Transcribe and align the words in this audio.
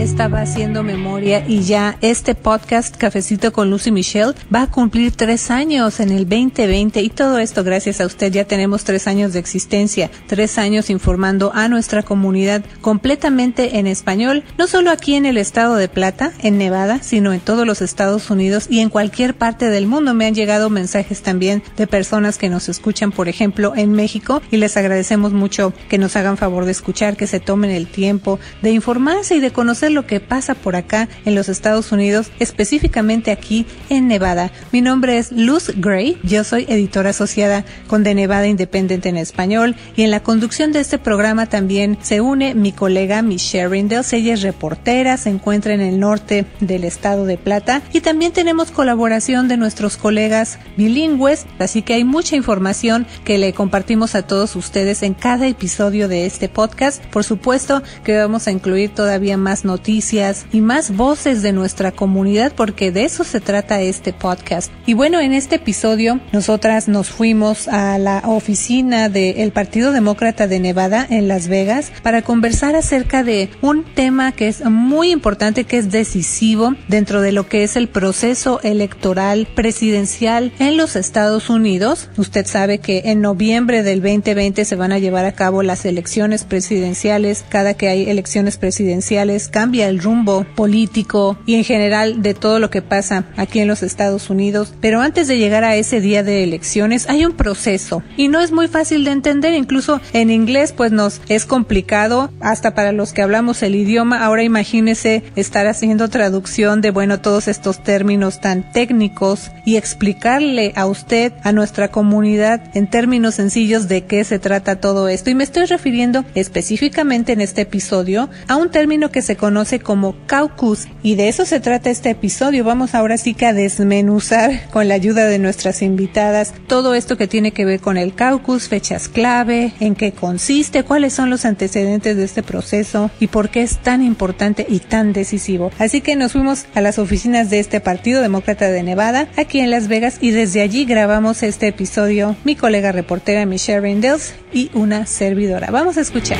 estaba 0.00 0.40
haciendo 0.40 0.82
memoria 0.82 1.44
y 1.46 1.62
ya 1.62 1.96
este 2.00 2.34
podcast 2.34 2.96
Cafecito 2.96 3.52
con 3.52 3.70
Lucy 3.70 3.90
Michelle 3.90 4.34
va 4.54 4.62
a 4.62 4.66
cumplir 4.70 5.12
tres 5.12 5.50
años 5.50 6.00
en 6.00 6.10
el 6.10 6.28
2020 6.28 7.00
y 7.00 7.10
todo 7.10 7.38
esto 7.38 7.62
gracias 7.64 8.00
a 8.00 8.06
usted 8.06 8.32
ya 8.32 8.44
tenemos 8.44 8.84
tres 8.84 9.06
años 9.06 9.32
de 9.32 9.38
existencia, 9.38 10.10
tres 10.26 10.58
años 10.58 10.90
informando 10.90 11.52
a 11.54 11.68
nuestra 11.68 12.02
comunidad 12.02 12.64
completamente 12.80 13.78
en 13.78 13.86
español, 13.86 14.42
no 14.58 14.66
solo 14.66 14.90
aquí 14.90 15.14
en 15.14 15.26
el 15.26 15.38
estado 15.38 15.76
de 15.76 15.88
Plata, 15.88 16.32
en 16.40 16.58
Nevada, 16.58 17.00
sino 17.02 17.32
en 17.32 17.40
todos 17.40 17.66
los 17.66 17.80
Estados 17.80 18.30
Unidos 18.30 18.66
y 18.68 18.80
en 18.80 18.90
cualquier 18.90 19.34
parte 19.34 19.70
del 19.70 19.86
mundo. 19.86 20.12
Me 20.12 20.26
han 20.26 20.34
llegado 20.34 20.70
mensajes 20.70 21.22
también 21.22 21.62
de 21.76 21.86
personas 21.86 22.36
que 22.36 22.50
nos 22.50 22.68
escuchan, 22.68 23.12
por 23.12 23.28
ejemplo, 23.28 23.72
en 23.76 23.92
México 23.92 24.42
y 24.50 24.56
les 24.56 24.76
agradecemos 24.76 25.32
mucho 25.32 25.72
que 25.88 25.98
nos 25.98 26.16
hagan 26.16 26.36
favor 26.36 26.64
de 26.64 26.72
escuchar, 26.72 27.16
que 27.16 27.26
se 27.26 27.40
tomen 27.40 27.70
el 27.70 27.86
tiempo 27.86 28.38
de 28.60 28.72
informarse 28.72 29.36
y 29.36 29.40
de 29.40 29.52
conocer 29.52 29.83
lo 29.90 30.06
que 30.06 30.20
pasa 30.20 30.54
por 30.54 30.76
acá 30.76 31.08
en 31.24 31.34
los 31.34 31.48
Estados 31.48 31.92
Unidos, 31.92 32.30
específicamente 32.38 33.30
aquí 33.30 33.66
en 33.88 34.08
Nevada. 34.08 34.50
Mi 34.72 34.80
nombre 34.80 35.18
es 35.18 35.32
Luz 35.32 35.72
Gray, 35.76 36.18
yo 36.22 36.44
soy 36.44 36.66
editora 36.68 37.10
asociada 37.10 37.64
con 37.86 38.04
The 38.04 38.14
Nevada 38.14 38.46
Independent 38.46 39.06
en 39.06 39.16
español 39.16 39.76
y 39.96 40.02
en 40.02 40.10
la 40.10 40.22
conducción 40.22 40.72
de 40.72 40.80
este 40.80 40.98
programa 40.98 41.46
también 41.46 41.98
se 42.02 42.20
une 42.20 42.54
mi 42.54 42.72
colega 42.72 43.22
Michelle 43.22 43.68
Rindels, 43.68 44.12
ella 44.12 44.34
es 44.34 44.42
reportera, 44.42 45.16
se 45.16 45.30
encuentra 45.30 45.74
en 45.74 45.80
el 45.80 46.00
norte 46.00 46.46
del 46.60 46.84
estado 46.84 47.26
de 47.26 47.36
Plata 47.36 47.82
y 47.92 48.00
también 48.00 48.32
tenemos 48.32 48.70
colaboración 48.70 49.48
de 49.48 49.56
nuestros 49.56 49.96
colegas 49.96 50.58
bilingües, 50.76 51.46
así 51.58 51.82
que 51.82 51.94
hay 51.94 52.04
mucha 52.04 52.36
información 52.36 53.06
que 53.24 53.38
le 53.38 53.52
compartimos 53.52 54.14
a 54.14 54.26
todos 54.26 54.56
ustedes 54.56 55.02
en 55.02 55.14
cada 55.14 55.46
episodio 55.46 56.08
de 56.08 56.26
este 56.26 56.48
podcast. 56.48 57.04
Por 57.06 57.24
supuesto 57.24 57.82
que 58.02 58.16
vamos 58.16 58.46
a 58.46 58.52
incluir 58.52 58.90
todavía 58.90 59.36
más 59.36 59.64
noticias 59.64 59.73
noticias 59.74 60.46
y 60.52 60.60
más 60.60 60.96
voces 60.96 61.42
de 61.42 61.52
nuestra 61.52 61.90
comunidad 61.90 62.52
porque 62.54 62.92
de 62.92 63.04
eso 63.04 63.24
se 63.24 63.40
trata 63.40 63.80
este 63.80 64.12
podcast. 64.12 64.70
Y 64.86 64.94
bueno, 64.94 65.18
en 65.18 65.32
este 65.32 65.56
episodio 65.56 66.20
nosotras 66.32 66.86
nos 66.86 67.08
fuimos 67.08 67.66
a 67.66 67.98
la 67.98 68.22
oficina 68.24 69.08
del 69.08 69.50
Partido 69.50 69.90
Demócrata 69.90 70.46
de 70.46 70.60
Nevada 70.60 71.04
en 71.10 71.26
Las 71.26 71.48
Vegas 71.48 71.90
para 72.04 72.22
conversar 72.22 72.76
acerca 72.76 73.24
de 73.24 73.48
un 73.62 73.82
tema 73.82 74.30
que 74.30 74.46
es 74.46 74.64
muy 74.64 75.10
importante, 75.10 75.64
que 75.64 75.78
es 75.78 75.90
decisivo 75.90 76.76
dentro 76.86 77.20
de 77.20 77.32
lo 77.32 77.48
que 77.48 77.64
es 77.64 77.74
el 77.74 77.88
proceso 77.88 78.60
electoral 78.62 79.48
presidencial 79.56 80.52
en 80.60 80.76
los 80.76 80.94
Estados 80.94 81.50
Unidos. 81.50 82.10
Usted 82.16 82.46
sabe 82.46 82.78
que 82.78 83.02
en 83.06 83.20
noviembre 83.20 83.82
del 83.82 84.00
2020 84.00 84.64
se 84.64 84.76
van 84.76 84.92
a 84.92 85.00
llevar 85.00 85.24
a 85.24 85.32
cabo 85.32 85.64
las 85.64 85.84
elecciones 85.84 86.44
presidenciales. 86.44 87.44
Cada 87.48 87.74
que 87.74 87.88
hay 87.88 88.08
elecciones 88.08 88.56
presidenciales 88.56 89.48
cambia 89.64 89.88
el 89.88 89.98
rumbo 89.98 90.44
político 90.56 91.38
y 91.46 91.54
en 91.54 91.64
general 91.64 92.20
de 92.20 92.34
todo 92.34 92.58
lo 92.58 92.68
que 92.68 92.82
pasa 92.82 93.24
aquí 93.38 93.60
en 93.60 93.66
los 93.66 93.82
Estados 93.82 94.28
Unidos. 94.28 94.74
Pero 94.82 95.00
antes 95.00 95.26
de 95.26 95.38
llegar 95.38 95.64
a 95.64 95.74
ese 95.74 96.02
día 96.02 96.22
de 96.22 96.44
elecciones 96.44 97.08
hay 97.08 97.24
un 97.24 97.32
proceso 97.32 98.02
y 98.18 98.28
no 98.28 98.42
es 98.42 98.52
muy 98.52 98.68
fácil 98.68 99.04
de 99.04 99.12
entender. 99.12 99.54
Incluso 99.54 100.02
en 100.12 100.28
inglés 100.28 100.74
pues 100.76 100.92
nos 100.92 101.22
es 101.30 101.46
complicado 101.46 102.30
hasta 102.40 102.74
para 102.74 102.92
los 102.92 103.14
que 103.14 103.22
hablamos 103.22 103.62
el 103.62 103.74
idioma. 103.74 104.22
Ahora 104.22 104.42
imagínese 104.42 105.22
estar 105.34 105.66
haciendo 105.66 106.10
traducción 106.10 106.82
de 106.82 106.90
bueno 106.90 107.22
todos 107.22 107.48
estos 107.48 107.82
términos 107.82 108.42
tan 108.42 108.70
técnicos 108.70 109.50
y 109.64 109.76
explicarle 109.76 110.74
a 110.76 110.84
usted, 110.84 111.32
a 111.42 111.52
nuestra 111.52 111.88
comunidad 111.88 112.60
en 112.74 112.90
términos 112.90 113.36
sencillos 113.36 113.88
de 113.88 114.04
qué 114.04 114.24
se 114.24 114.38
trata 114.38 114.76
todo 114.76 115.08
esto. 115.08 115.30
Y 115.30 115.34
me 115.34 115.44
estoy 115.44 115.64
refiriendo 115.64 116.22
específicamente 116.34 117.32
en 117.32 117.40
este 117.40 117.62
episodio 117.62 118.28
a 118.46 118.56
un 118.56 118.70
término 118.70 119.10
que 119.10 119.22
se 119.22 119.36
conoce 119.36 119.53
como 119.82 120.16
caucus 120.26 120.88
y 121.02 121.14
de 121.14 121.28
eso 121.28 121.44
se 121.46 121.60
trata 121.60 121.88
este 121.88 122.10
episodio. 122.10 122.64
Vamos 122.64 122.94
ahora 122.94 123.16
sí 123.16 123.34
que 123.34 123.46
a 123.46 123.52
desmenuzar 123.52 124.68
con 124.72 124.88
la 124.88 124.94
ayuda 124.94 125.26
de 125.26 125.38
nuestras 125.38 125.80
invitadas 125.80 126.52
todo 126.66 126.94
esto 126.94 127.16
que 127.16 127.28
tiene 127.28 127.52
que 127.52 127.64
ver 127.64 127.80
con 127.80 127.96
el 127.96 128.14
caucus, 128.14 128.68
fechas 128.68 129.08
clave, 129.08 129.72
en 129.78 129.94
qué 129.94 130.12
consiste, 130.12 130.82
cuáles 130.82 131.12
son 131.12 131.30
los 131.30 131.44
antecedentes 131.44 132.16
de 132.16 132.24
este 132.24 132.42
proceso 132.42 133.10
y 133.20 133.28
por 133.28 133.48
qué 133.48 133.62
es 133.62 133.78
tan 133.78 134.02
importante 134.02 134.66
y 134.68 134.80
tan 134.80 135.12
decisivo. 135.12 135.70
Así 135.78 136.00
que 136.00 136.16
nos 136.16 136.32
fuimos 136.32 136.66
a 136.74 136.80
las 136.80 136.98
oficinas 136.98 137.48
de 137.48 137.60
este 137.60 137.80
Partido 137.80 138.22
Demócrata 138.22 138.70
de 138.70 138.82
Nevada, 138.82 139.28
aquí 139.36 139.60
en 139.60 139.70
Las 139.70 139.88
Vegas, 139.88 140.18
y 140.20 140.32
desde 140.32 140.62
allí 140.62 140.84
grabamos 140.84 141.42
este 141.42 141.68
episodio 141.68 142.36
mi 142.44 142.56
colega 142.56 142.90
reportera 142.92 143.46
Michelle 143.46 143.80
Rindels 143.80 144.34
y 144.52 144.70
una 144.74 145.06
servidora. 145.06 145.70
Vamos 145.70 145.96
a 145.96 146.00
escuchar. 146.00 146.38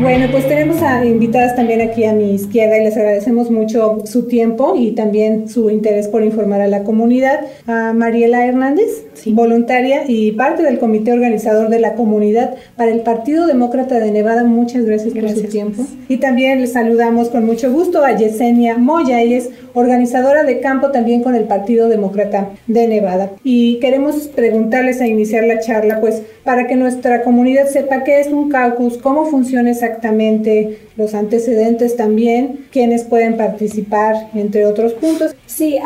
Bueno, 0.00 0.28
pues 0.30 0.48
tenemos 0.48 0.80
a 0.80 1.04
invitadas 1.04 1.54
también 1.56 1.82
aquí 1.82 2.04
a 2.04 2.14
mi 2.14 2.32
izquierda 2.32 2.78
y 2.78 2.84
les 2.84 2.96
agradecemos 2.96 3.50
mucho 3.50 3.98
su 4.06 4.26
tiempo 4.26 4.74
y 4.74 4.92
también 4.92 5.46
su 5.46 5.68
interés 5.68 6.08
por 6.08 6.24
informar 6.24 6.62
a 6.62 6.68
la 6.68 6.84
comunidad. 6.84 7.40
A 7.66 7.92
Mariela 7.92 8.46
Hernández, 8.46 9.04
voluntaria 9.26 10.04
y 10.06 10.32
parte 10.32 10.62
del 10.62 10.78
comité 10.78 11.12
organizador 11.12 11.68
de 11.68 11.80
la 11.80 11.94
comunidad 11.94 12.54
para 12.76 12.90
el 12.90 13.00
Partido 13.00 13.46
Demócrata 13.46 13.98
de 14.00 14.10
Nevada. 14.10 14.44
Muchas 14.44 14.84
gracias, 14.84 15.14
por 15.14 15.30
su 15.30 15.42
tiempo. 15.44 15.84
Y 16.08 16.18
también 16.18 16.60
les 16.60 16.72
saludamos 16.72 17.28
con 17.28 17.44
mucho 17.44 17.72
gusto 17.72 18.04
a 18.04 18.16
Yesenia 18.16 18.78
Moya, 18.78 19.20
ella 19.20 19.38
es 19.38 19.50
organizadora 19.74 20.44
de 20.44 20.60
campo 20.60 20.90
también 20.90 21.22
con 21.22 21.34
el 21.34 21.44
Partido 21.44 21.88
Demócrata 21.88 22.50
de 22.66 22.88
Nevada. 22.88 23.30
Y 23.44 23.78
queremos 23.78 24.28
preguntarles 24.28 25.00
a 25.00 25.06
iniciar 25.06 25.44
la 25.44 25.60
charla, 25.60 26.00
pues, 26.00 26.22
para 26.44 26.66
que 26.66 26.76
nuestra 26.76 27.22
comunidad 27.22 27.68
sepa 27.68 28.02
qué 28.04 28.20
es 28.20 28.28
un 28.28 28.48
caucus, 28.48 28.98
cómo 28.98 29.26
funciona 29.26 29.70
exactamente, 29.70 30.78
los 30.96 31.14
antecedentes 31.14 31.96
también, 31.96 32.66
quiénes 32.72 33.04
pueden 33.04 33.36
participar, 33.36 34.14
entre 34.34 34.66
otros 34.66 34.92
puntos. 34.94 35.34
Sí, 35.46 35.78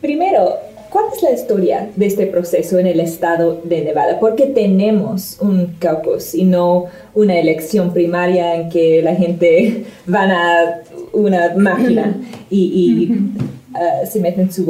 primero, 0.00 0.54
¿Cuál 0.94 1.06
es 1.12 1.22
la 1.24 1.32
historia 1.32 1.90
de 1.96 2.06
este 2.06 2.24
proceso 2.28 2.78
en 2.78 2.86
el 2.86 3.00
estado 3.00 3.60
de 3.64 3.82
Nevada? 3.82 4.20
¿Por 4.20 4.36
qué 4.36 4.46
tenemos 4.46 5.38
un 5.40 5.74
caucus 5.80 6.36
y 6.36 6.44
no 6.44 6.84
una 7.14 7.36
elección 7.36 7.92
primaria 7.92 8.54
en 8.54 8.68
que 8.68 9.02
la 9.02 9.16
gente 9.16 9.86
van 10.06 10.30
a 10.30 10.82
una 11.12 11.52
máquina 11.56 12.16
y, 12.48 13.10
uh, 13.10 14.06
se 14.06 14.20
meten 14.20 14.52
su 14.52 14.64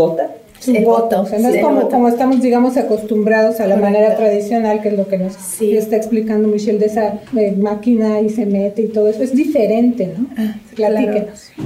vota? 0.72 0.78
el 0.78 0.84
voto. 0.84 1.20
O 1.22 1.26
sea, 1.26 1.38
no 1.38 1.48
es 1.48 1.62
como, 1.62 1.88
como, 1.88 2.08
estamos, 2.08 2.40
digamos, 2.40 2.76
acostumbrados 2.76 3.60
a 3.60 3.66
la 3.66 3.76
manera 3.76 4.16
tradicional, 4.16 4.80
que 4.80 4.88
es 4.88 4.96
lo 4.96 5.06
que 5.08 5.18
nos 5.18 5.36
está 5.60 5.96
explicando 5.96 6.48
Michelle 6.48 6.78
de 6.78 6.86
esa 6.86 7.20
eh, 7.36 7.52
máquina 7.56 8.20
y 8.20 8.30
se 8.30 8.46
mete 8.46 8.82
y 8.82 8.88
todo 8.88 9.08
eso. 9.08 9.22
Es 9.22 9.34
diferente, 9.34 10.12
¿no? 10.16 10.26
Ah, 10.36 10.56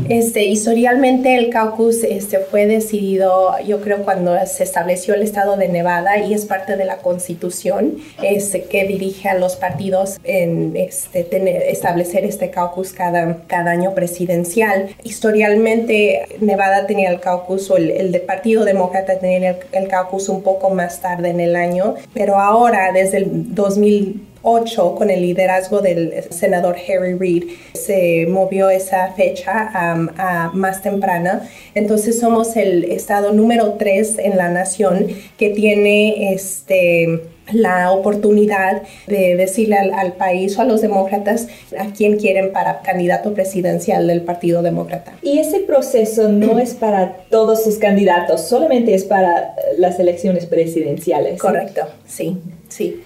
Este, 0.08 0.44
historialmente 0.44 1.36
el 1.36 1.50
caucus 1.50 2.04
este, 2.04 2.38
fue 2.38 2.66
decidido, 2.66 3.58
yo 3.66 3.80
creo, 3.80 4.04
cuando 4.04 4.34
se 4.46 4.64
estableció 4.64 5.14
el 5.14 5.22
estado 5.22 5.56
de 5.56 5.68
Nevada 5.68 6.18
y 6.18 6.34
es 6.34 6.44
parte 6.44 6.76
de 6.76 6.84
la 6.84 6.98
constitución 6.98 7.96
este, 8.22 8.64
que 8.64 8.86
dirige 8.86 9.28
a 9.28 9.38
los 9.38 9.56
partidos 9.56 10.18
en 10.24 10.76
este, 10.76 11.24
tener, 11.24 11.62
establecer 11.62 12.24
este 12.24 12.50
caucus 12.50 12.92
cada, 12.92 13.38
cada 13.46 13.70
año 13.70 13.94
presidencial. 13.94 14.88
Historialmente 15.04 16.36
Nevada 16.40 16.86
tenía 16.86 17.10
el 17.10 17.20
caucus 17.20 17.70
o 17.70 17.76
el, 17.76 17.90
el 17.90 18.12
de 18.12 18.20
Partido 18.20 18.64
Demócrata 18.88 19.18
tener 19.18 19.60
el, 19.72 19.88
caucus 19.88 20.28
un 20.28 20.42
poco 20.42 20.70
más 20.70 21.00
tarde 21.00 21.28
en 21.28 21.40
el 21.40 21.56
año, 21.56 21.96
pero 22.14 22.38
ahora 22.38 22.90
desde 22.92 23.18
el 23.18 23.54
2008 23.54 24.94
con 24.94 25.10
el 25.10 25.20
liderazgo 25.20 25.80
del 25.80 26.24
senador 26.30 26.76
Harry 26.76 27.14
Reid 27.14 27.44
se 27.74 28.26
movió 28.26 28.70
esa 28.70 29.12
fecha 29.12 29.70
a 29.74 30.50
más 30.54 30.82
temprana. 30.82 31.48
Entonces 31.74 32.18
somos 32.18 32.56
el 32.56 32.84
estado 32.84 33.32
número 33.32 33.74
3 33.74 34.20
en 34.20 34.36
la 34.38 34.48
nación 34.48 35.08
que 35.36 35.50
tiene 35.50 36.32
este 36.32 37.20
la 37.52 37.92
oportunidad 37.92 38.82
de 39.06 39.36
decirle 39.36 39.76
al, 39.76 40.12
país 40.14 40.58
o 40.58 40.62
a 40.62 40.64
los 40.64 40.80
demócratas 40.80 41.48
a 41.78 41.92
quién 41.92 42.18
quieren 42.18 42.52
para 42.52 42.80
candidato 42.82 43.34
presidencial 43.34 44.06
del 44.06 44.22
Partido 44.22 44.62
Demócrata. 44.62 45.12
Y 45.22 45.38
ese 45.38 45.60
proceso 45.60 46.28
no 46.28 46.58
es 46.58 46.74
para 46.74 47.18
todos 47.30 47.64
sus 47.64 47.76
candidatos, 47.76 48.42
solamente 48.48 48.94
es 48.94 49.04
para 49.04 49.38
eh, 49.38 49.52
las 49.78 49.98
elecciones 49.98 50.46
presidenciales. 50.46 51.40
Correcto, 51.40 51.82
sí, 52.06 52.38
sí. 52.68 53.02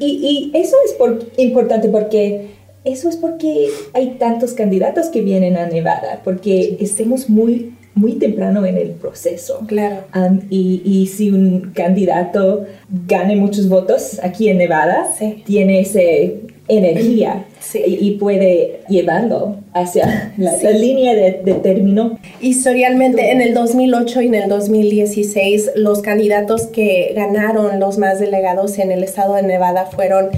y, 0.00 0.50
eso 0.54 0.76
es 0.84 0.96
importante 1.38 1.88
porque 1.88 2.48
eso 2.84 3.08
es 3.08 3.16
porque 3.16 3.68
hay 3.94 4.16
tantos 4.18 4.52
candidatos 4.52 5.06
que 5.06 5.22
vienen 5.22 5.56
a 5.56 5.66
Nevada, 5.66 6.20
porque 6.22 6.76
estemos 6.80 7.30
muy 7.30 7.74
muy 7.94 8.14
temprano 8.14 8.64
en 8.66 8.76
el 8.76 8.90
proceso. 8.90 9.60
Claro. 9.66 10.04
y, 10.50 10.82
y, 10.84 11.06
si 11.06 11.30
un 11.30 11.72
candidato 11.74 12.64
gane 13.06 13.36
muchos 13.36 13.68
votos 13.68 14.20
aquí 14.22 14.48
en 14.48 14.58
Nevada, 14.58 15.10
tiene 15.44 15.80
ese 15.80 16.40
energía 16.68 17.44
y, 17.74 18.12
puede 18.12 18.80
llevarlo 18.88 19.56
hacia 19.72 20.32
la, 20.36 20.52
línea 20.70 21.14
de, 21.14 21.42
de, 21.44 21.54
término. 21.54 22.18
Historialmente, 22.40 23.32
en 23.32 23.40
el 23.40 23.54
2008 23.54 24.22
y 24.22 24.26
en 24.26 24.34
el 24.34 24.48
2016, 24.48 25.72
los 25.76 26.00
candidatos 26.00 26.66
que 26.66 27.12
ganaron 27.14 27.80
los 27.80 27.98
más 27.98 28.20
delegados 28.20 28.78
en 28.78 28.92
el 28.92 29.02
estado 29.02 29.34
de 29.34 29.42
Nevada 29.42 29.86
fueron 29.86 30.30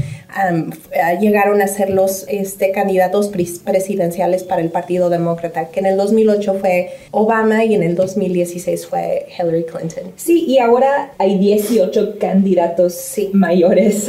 llegaron 1.21 1.63
a 1.63 1.67
ser 1.67 1.91
los 1.91 2.27
este, 2.29 2.71
candidatos 2.71 3.29
presidenciales 3.65 4.45
para 4.45 4.61
el 4.61 4.71
Partido 4.71 5.09
Demócrata, 5.09 5.69
que 5.69 5.81
en 5.81 5.87
el 5.87 5.97
2008 5.97 6.55
fue 6.61 6.91
Obama 7.11 7.65
y 7.65 7.75
en 7.75 7.83
el 7.83 7.95
2016 7.95 8.87
fue 8.87 9.27
Hillary 9.39 9.65
Clinton. 9.65 10.13
Sí, 10.17 10.45
y 10.47 10.59
ahora 10.59 11.13
hay 11.19 11.39
18 11.39 12.19
candidatos 12.19 13.17
mayores 13.33 14.09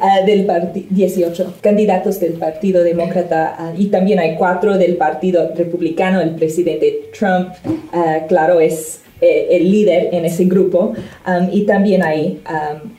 ah, 0.00 0.20
del 0.26 0.46
partido, 0.46 0.86
18 0.90 1.54
candidatos 1.60 2.20
del 2.20 2.32
Partido 2.34 2.57
Demócrata 2.60 3.54
ah, 3.58 3.72
y 3.76 3.86
también 3.86 4.18
hay 4.18 4.36
cuatro 4.36 4.76
del 4.76 4.96
Partido 4.96 5.52
Republicano. 5.54 6.20
El 6.20 6.34
presidente 6.34 7.10
Trump, 7.18 7.48
ah, 7.92 8.20
claro, 8.28 8.60
es 8.60 9.02
eh, 9.20 9.48
el 9.50 9.70
líder 9.70 10.10
en 10.14 10.24
ese 10.24 10.44
grupo 10.44 10.92
um, 11.26 11.48
y 11.52 11.62
también 11.62 12.04
hay 12.04 12.40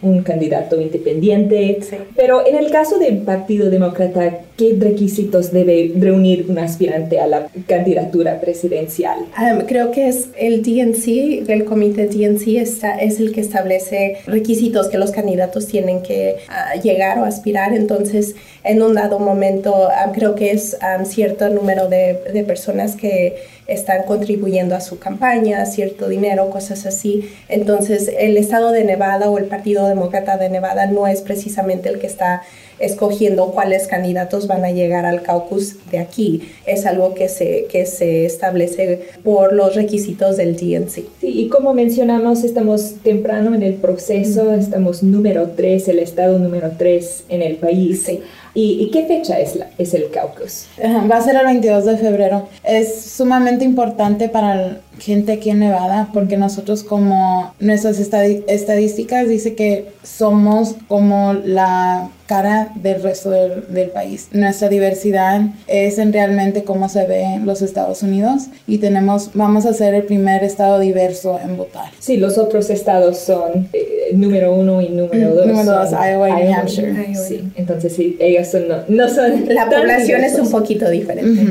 um, 0.01 0.10
un 0.10 0.21
candidato 0.21 0.80
independiente. 0.80 1.80
Pero 2.13 2.45
en 2.45 2.57
el 2.57 2.69
caso 2.71 3.00
del 3.00 3.19
Partido 3.19 3.69
Demócrata, 3.69 4.39
¿qué 4.57 4.75
requisitos 4.77 5.54
debe 5.54 5.94
reunir 5.98 6.48
un 6.50 6.60
aspirante 6.60 7.21
a 7.21 7.27
la 7.27 7.48
candidatura 7.68 8.42
presidencial? 8.42 9.19
Um, 9.38 9.66
creo 9.66 9.92
que 9.92 10.10
es 10.10 10.27
el 10.38 10.62
DNC, 10.62 11.50
el 11.50 11.63
comité 11.63 12.07
DNC 12.07 12.57
está, 12.57 12.98
es 12.98 13.21
el 13.21 13.31
que 13.31 13.39
establece 13.39 14.18
requisitos 14.27 14.89
que 14.89 14.98
los 14.98 15.12
candidatos 15.12 15.68
tienen 15.68 16.01
que 16.01 16.36
uh, 16.50 16.81
llegar 16.81 17.19
o 17.19 17.24
aspirar. 17.24 17.74
Entonces, 17.74 18.36
en 18.66 18.81
un 18.81 18.94
dado 18.94 19.19
momento, 19.19 19.88
creo 20.13 20.36
que 20.36 20.51
es 20.51 20.77
cierto 21.06 21.48
número 21.48 21.88
de, 21.88 22.19
de 22.33 22.44
personas 22.44 22.98
que 22.98 23.38
están 23.69 24.04
contribuyendo 24.04 24.75
a 24.75 24.81
su 24.81 25.00
campaña, 25.00 25.66
cierto 25.66 26.08
dinero, 26.09 26.50
cosas 26.50 26.85
así. 26.85 27.29
Entonces, 27.47 28.11
el 28.17 28.38
estado 28.38 28.71
de 28.71 28.83
Nevada 28.83 29.29
o 29.29 29.38
el 29.38 29.45
Partido 29.45 29.88
Demócrata 29.88 30.38
de 30.38 30.50
Nevada 30.50 30.88
no 30.88 31.07
es 31.07 31.21
precisamente 31.21 31.89
el 31.89 32.00
que 32.00 32.07
está 32.07 32.41
escogiendo 32.79 33.51
cuáles 33.51 33.88
candidatos 33.88 34.47
van 34.47 34.65
a 34.65 34.71
llegar 34.71 35.06
al 35.06 35.21
caucus 35.21 35.75
de 35.91 36.00
aquí. 36.00 36.50
Es 36.65 36.85
algo 36.85 37.13
que 37.13 37.29
se, 37.29 37.65
que 37.65 37.85
se 37.85 38.25
establece 38.25 39.09
por 39.23 39.53
los 39.53 39.75
requisitos 39.75 40.38
del 40.38 40.56
DNC. 40.56 40.94
Sí, 40.94 41.07
y 41.21 41.50
como 41.50 41.73
mencionamos, 41.73 42.44
estamos 42.44 42.95
temprano 43.03 43.53
en 43.53 43.63
el 43.63 43.75
proceso, 43.75 44.53
estamos 44.53 45.03
número 45.03 45.51
3, 45.56 45.88
el 45.89 46.00
estado 46.00 46.39
número 46.39 46.71
3 46.77 47.25
en 47.29 47.41
el 47.41 47.57
país. 47.57 48.03
Sí. 48.03 48.21
¿Y, 48.61 48.89
qué 48.91 49.06
fecha 49.06 49.39
es, 49.39 49.56
la, 49.56 49.69
es 49.77 49.94
el 49.94 50.09
caucus? 50.09 50.65
Va 51.09 51.17
a 51.17 51.21
ser 51.21 51.35
el 51.38 51.45
22 51.45 51.85
de 51.85 51.97
febrero. 51.97 52.50
Es 52.63 53.03
sumamente 53.03 53.63
importante 53.63 54.27
para 54.27 54.56
la 54.56 54.77
gente 55.00 55.33
aquí 55.33 55.50
en 55.50 55.59
Nevada 55.59 56.09
porque 56.13 56.35
nosotros 56.35 56.83
como 56.83 57.53
nuestras 57.59 58.00
estadísticas 58.00 59.29
dice 59.29 59.56
que 59.56 59.91
somos 60.03 60.75
como 60.89 61.33
la 61.33 62.09
cara 62.29 62.71
del 62.75 63.01
resto 63.01 63.31
del, 63.31 63.89
país. 63.89 64.27
Nuestra 64.33 64.69
diversidad 64.69 65.41
es 65.65 65.97
en 65.97 66.13
realmente 66.13 66.63
cómo 66.63 66.87
se 66.87 67.07
ve 67.07 67.23
en 67.23 67.47
los 67.47 67.63
Estados 67.63 68.03
Unidos 68.03 68.43
y 68.67 68.77
tenemos, 68.77 69.31
vamos 69.33 69.65
a 69.65 69.73
ser 69.73 69.95
el 69.95 70.03
primer 70.03 70.43
estado 70.43 70.77
diverso 70.77 71.39
en 71.43 71.57
votar. 71.57 71.89
Sí, 71.97 72.17
los 72.17 72.37
otros 72.37 72.69
estados 72.69 73.17
son 73.17 73.67
eh, 73.73 74.11
número 74.13 74.53
uno 74.53 74.79
y 74.79 74.89
número 74.89 75.33
dos. 75.33 75.47
Número 75.47 75.71
dos, 75.71 75.89
Iowa 75.91 76.29
y 76.29 76.43
New 76.43 76.53
Hampshire. 76.53 77.15
Sí, 77.15 77.51
entonces 77.55 77.93
sí, 77.93 78.15
ellos 78.19 78.47
son, 78.47 78.65
no, 78.87 79.09
son... 79.09 79.45
La 79.49 79.67
población 79.67 80.23
es 80.23 80.37
un 80.37 80.51
poquito 80.51 80.87
diferente. 80.87 81.41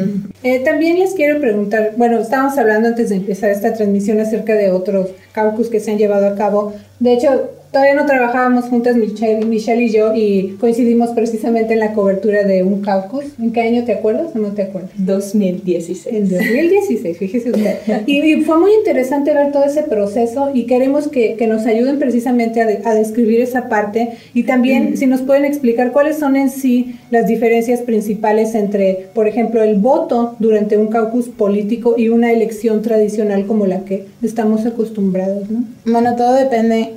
Eh, 0.45 0.61
también 0.61 1.01
les 1.01 1.15
quiero 1.15 1.41
preguntar, 1.41 1.95
bueno, 1.97 2.21
estábamos 2.21 2.57
hablando 2.57 2.87
antes 2.87 3.09
de 3.09 3.17
empezar 3.17 3.51
esta 3.51 3.73
transmisión 3.73 4.21
acerca 4.21 4.55
de 4.55 4.71
otros 4.71 5.09
caucus 5.33 5.69
que 5.69 5.81
se 5.81 5.91
han 5.91 5.99
llevado 5.99 6.29
a 6.29 6.37
cabo. 6.37 6.75
De 7.01 7.15
hecho, 7.15 7.51
Todavía 7.71 7.95
no 7.95 8.07
trabajábamos 8.07 8.65
juntas 8.67 8.97
Michelle, 8.97 9.45
Michelle 9.45 9.83
y 9.83 9.93
yo 9.93 10.15
y 10.15 10.57
coincidimos 10.59 11.11
precisamente 11.11 11.75
en 11.75 11.81
la 11.81 11.93
cobertura 11.93 12.45
de 12.45 12.63
un 12.63 12.81
caucus. 12.81 13.25
¿En 13.39 13.53
qué 13.53 13.61
año 13.61 13.85
te 13.85 13.93
acuerdas 13.93 14.35
o 14.35 14.39
no 14.39 14.53
te 14.53 14.63
acuerdas? 14.63 14.91
2016. 14.97 16.07
En 16.07 16.31
2016, 16.31 17.19
fíjese 17.19 17.51
usted. 17.51 17.77
Y, 18.07 18.43
fue 18.43 18.59
muy 18.59 18.73
interesante 18.73 19.35
ver 19.35 19.53
todo 19.53 19.65
ese 19.65 19.83
proceso 19.83 20.51
y 20.55 20.65
queremos 20.65 21.09
que, 21.09 21.35
que 21.35 21.47
nos 21.47 21.67
ayuden 21.67 21.99
precisamente 21.99 22.63
a, 22.63 22.91
a, 22.91 22.95
describir 22.95 23.41
esa 23.41 23.69
parte 23.69 24.13
y 24.33 24.45
también 24.45 24.97
si 24.97 25.07
nos 25.07 25.21
pueden 25.21 25.45
explicar 25.45 25.93
cuáles 25.93 26.19
son 26.19 26.37
en 26.37 26.51
sí 26.51 26.97
las 27.11 27.27
diferencias 27.27 27.81
principales 27.81 28.55
entre, 28.55 29.09
por 29.13 29.29
ejemplo, 29.29 29.63
el 29.63 29.77
voto 29.77 30.37
durante 30.39 30.79
un 30.79 30.87
caucus 30.87 31.29
político 31.29 31.97
y 31.99 32.09
una 32.09 32.33
elección 32.33 32.81
tradicional 32.81 33.47
como 33.47 33.67
la 33.67 33.85
que 33.85 34.07
estamos 34.23 34.65
acostumbrados, 34.65 35.51
¿no? 35.51 35.65
Bueno, 35.85 36.17
todo 36.17 36.35
depende. 36.35 36.93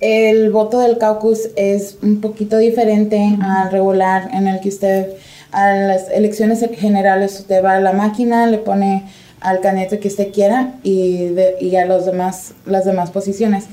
El 0.00 0.50
voto 0.50 0.80
del 0.80 0.96
caucus 0.96 1.50
es 1.56 1.98
un 2.02 2.22
poquito 2.22 2.56
diferente 2.56 3.36
al 3.42 3.70
regular 3.70 4.30
en 4.32 4.48
el 4.48 4.60
que 4.60 4.70
usted 4.70 5.10
a 5.52 5.74
las 5.74 6.10
elecciones 6.10 6.64
generales 6.74 7.40
usted 7.40 7.62
va 7.62 7.74
a 7.74 7.80
la 7.80 7.92
máquina, 7.92 8.46
le 8.46 8.58
pone 8.58 9.04
al 9.40 9.60
candidato 9.60 10.00
que 10.00 10.08
usted 10.08 10.32
quiera 10.32 10.74
y, 10.82 11.28
y 11.60 11.76
a 11.76 11.86
los 11.86 12.06
demás, 12.06 12.54
las 12.66 12.84
demás 12.84 13.10
posiciones. 13.10 13.66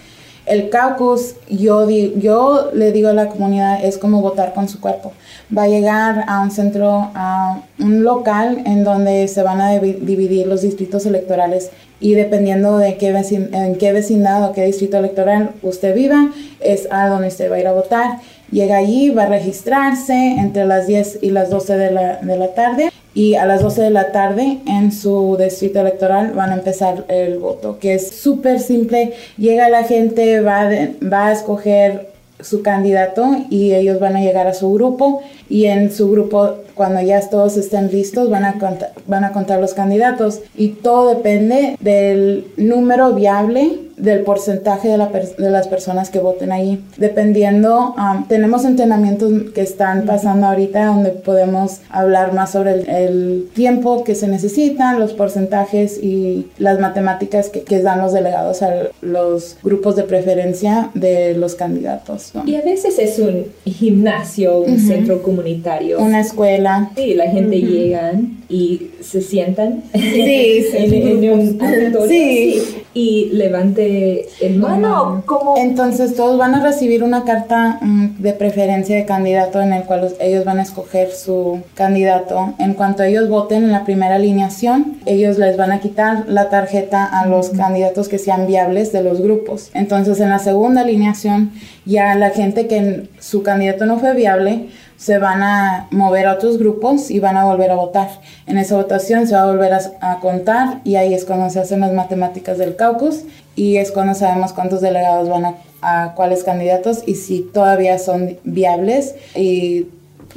El 0.46 0.70
caucus, 0.70 1.36
yo, 1.50 1.90
yo 1.90 2.72
le 2.74 2.94
digo 2.94 3.10
a 3.10 3.14
la 3.14 3.28
comunidad, 3.28 3.84
es 3.84 3.98
como 3.98 4.22
votar 4.22 4.54
con 4.54 4.70
su 4.70 4.80
cuerpo. 4.80 5.12
Va 5.56 5.64
a 5.64 5.68
llegar 5.68 6.24
a 6.28 6.40
un 6.40 6.52
centro, 6.52 7.12
a 7.14 7.62
un 7.80 8.04
local 8.04 8.64
en 8.66 8.86
donde 8.86 9.28
se 9.28 9.44
van 9.44 9.60
a 9.60 9.78
dividir 9.78 10.48
los 10.48 10.62
distritos 10.62 11.06
electorales 11.06 11.72
y 12.00 12.14
dependiendo 12.14 12.78
de 12.78 12.98
qué 12.98 13.10
en 13.10 13.76
qué 13.76 13.92
vecindad 13.92 14.50
o 14.50 14.54
qué 14.54 14.66
distrito 14.66 14.98
electoral 14.98 15.52
usted 15.64 15.96
viva, 15.96 16.32
es 16.60 16.88
a 16.92 17.08
donde 17.08 17.28
usted 17.28 17.52
va 17.52 17.56
a 17.56 17.60
ir 17.60 17.68
a 17.68 17.74
votar. 17.74 18.20
Llega 18.52 18.78
allí, 18.78 19.10
va 19.10 19.24
a 19.24 19.28
registrarse 19.28 20.14
entre 20.14 20.66
las 20.66 20.88
10 20.88 21.20
y 21.22 21.32
las 21.32 21.50
12 21.50 21.78
de 21.78 21.92
la, 21.92 22.18
de 22.18 22.38
la 22.38 22.54
tarde 22.54 22.92
y 23.14 23.34
a 23.34 23.46
las 23.46 23.64
12 23.64 23.82
de 23.82 23.90
la 23.90 24.12
tarde 24.12 24.60
en 24.68 24.92
su 24.92 25.38
distrito 25.40 25.82
electoral 25.82 26.34
van 26.34 26.52
a 26.52 26.54
empezar 26.54 27.04
el 27.08 27.40
voto, 27.40 27.80
que 27.80 27.96
es 27.96 28.12
súper 28.12 28.60
simple. 28.60 29.14
Llega 29.38 29.70
la 29.70 29.84
gente, 29.84 30.40
va, 30.42 30.70
va 31.02 31.28
a 31.28 31.32
escoger 31.32 32.10
su 32.40 32.62
candidato 32.62 33.26
y 33.50 33.74
ellos 33.74 34.00
van 34.00 34.16
a 34.16 34.22
llegar 34.22 34.46
a 34.46 34.54
su 34.54 34.72
grupo 34.72 35.24
y 35.50 35.66
en 35.66 35.92
su 35.92 36.12
grupo 36.12 36.58
cuando 36.78 37.02
ya 37.02 37.20
todos 37.30 37.58
estén 37.58 37.92
listos 37.92 38.30
van 38.30 38.46
a 38.46 38.54
contar, 38.54 38.94
van 39.08 39.24
a 39.24 39.34
contar 39.34 39.60
los 39.60 39.74
candidatos 39.74 40.42
y 40.56 40.70
todo 40.70 41.10
depende 41.10 41.76
del 41.82 42.48
número 42.56 43.14
viable 43.14 43.88
del 43.98 44.22
porcentaje 44.22 44.88
de, 44.88 44.98
la 44.98 45.08
de, 45.08 45.50
las 45.50 45.68
personas 45.68 46.10
que 46.10 46.20
voten 46.20 46.52
ahí. 46.52 46.84
Dependiendo, 46.98 47.96
um, 47.98 48.28
tenemos 48.28 48.64
entrenamientos 48.64 49.52
que 49.54 49.62
están 49.62 50.06
pasando 50.06 50.48
ahorita 50.48 50.86
donde 50.86 51.10
podemos 51.10 51.82
hablar 51.90 52.34
más 52.34 52.52
sobre 52.52 53.06
el, 53.06 53.50
tiempo 53.56 54.04
que 54.04 54.14
se 54.14 54.28
necesitan, 54.28 55.00
los 55.00 55.14
porcentajes 55.14 56.02
y 56.02 56.48
las 56.60 56.80
matemáticas 56.80 57.50
que, 57.50 57.64
que, 57.64 57.82
dan 57.82 58.02
los 58.02 58.14
delegados 58.14 58.62
a 58.62 58.72
los 59.02 59.58
grupos 59.64 59.96
de 59.96 60.04
preferencia 60.04 60.92
de 60.94 61.34
los 61.34 61.56
candidatos. 61.56 62.34
Y 62.46 62.56
a 62.56 62.62
veces 62.62 63.00
es 63.00 63.18
un 63.18 63.46
gimnasio, 63.66 64.60
un 64.60 64.80
centro 64.80 65.24
comunitario. 65.24 66.00
Una 66.00 66.20
escuela. 66.20 66.67
Sí, 66.96 67.14
la 67.14 67.30
gente 67.30 67.62
llega 67.62 68.14
y 68.50 68.92
se 69.02 69.22
sientan 69.22 69.84
sí, 69.94 70.66
en, 70.74 71.30
un 71.30 72.08
sí. 72.08 72.86
y 72.94 73.30
levante 73.34 74.28
el 74.42 74.58
mano. 74.58 75.24
como 75.26 75.58
Entonces 75.58 76.16
todos 76.16 76.38
van 76.38 76.56
a 76.56 76.64
recibir 76.64 77.04
una 77.04 77.26
carta 77.26 77.78
mm, 77.82 78.22
de 78.22 78.34
preferencia 78.34 78.96
de 78.96 79.06
candidato 79.06 79.62
en 79.62 79.74
el 79.74 79.84
cual 79.84 80.14
ellos 80.20 80.46
van 80.46 80.60
a 80.60 80.64
escoger 80.64 81.12
su 81.12 81.62
candidato. 81.74 82.54
En 82.60 82.74
cuanto 82.74 83.04
ellos 83.04 83.28
voten 83.28 83.64
en 83.64 83.72
la 83.72 83.84
primera 83.84 84.16
alineación, 84.16 84.98
ellos 85.06 85.38
les 85.38 85.58
van 85.58 85.72
a 85.72 85.82
quitar 85.82 86.26
la 86.28 86.50
tarjeta 86.50 87.06
a 87.06 87.28
los 87.28 87.50
candidatos 87.50 88.08
que 88.08 88.18
sean 88.18 88.48
viables 88.48 88.94
de 88.94 89.04
los 89.04 89.22
grupos. 89.22 89.70
Entonces 89.74 90.20
en 90.22 90.30
la 90.30 90.40
segunda 90.40 90.82
alineación 90.82 91.52
ya 91.86 92.16
la 92.16 92.30
gente 92.30 92.68
que 92.68 93.10
su 93.20 93.44
candidato 93.44 93.86
no 93.86 94.00
fue 94.00 94.14
viable 94.14 94.68
se 94.98 95.20
van 95.20 95.44
a 95.44 95.88
mover 95.92 96.26
a 96.26 96.34
otros 96.34 96.58
grupos 96.58 97.12
y 97.12 97.20
van 97.20 97.38
a 97.38 97.46
volver 97.46 97.72
a 97.72 97.76
votar. 97.76 98.10
En 98.48 98.58
esa 98.58 98.76
votación 98.76 99.28
se 99.28 99.36
va 99.36 99.44
a 99.44 99.52
volver 99.52 99.72
a, 99.74 100.20
contar 100.20 100.82
y 100.84 100.96
ahí 100.96 101.14
es 101.14 101.24
cuando 101.24 101.50
se 101.50 101.60
hacen 101.60 101.82
las 101.82 101.94
matemáticas 101.94 102.58
del 102.58 102.76
caucus 102.76 103.24
y 103.56 103.78
es 103.78 103.92
cuando 103.92 104.16
sabemos 104.16 104.54
cuántos 104.54 104.82
delegados 104.82 105.30
van 105.30 105.46
a, 105.46 105.56
a 105.82 106.14
cuáles 106.16 106.44
candidatos 106.44 107.04
y 107.06 107.16
si 107.16 107.42
todavía 107.42 108.00
son 108.00 108.38
viables 108.44 109.16
y 109.36 109.88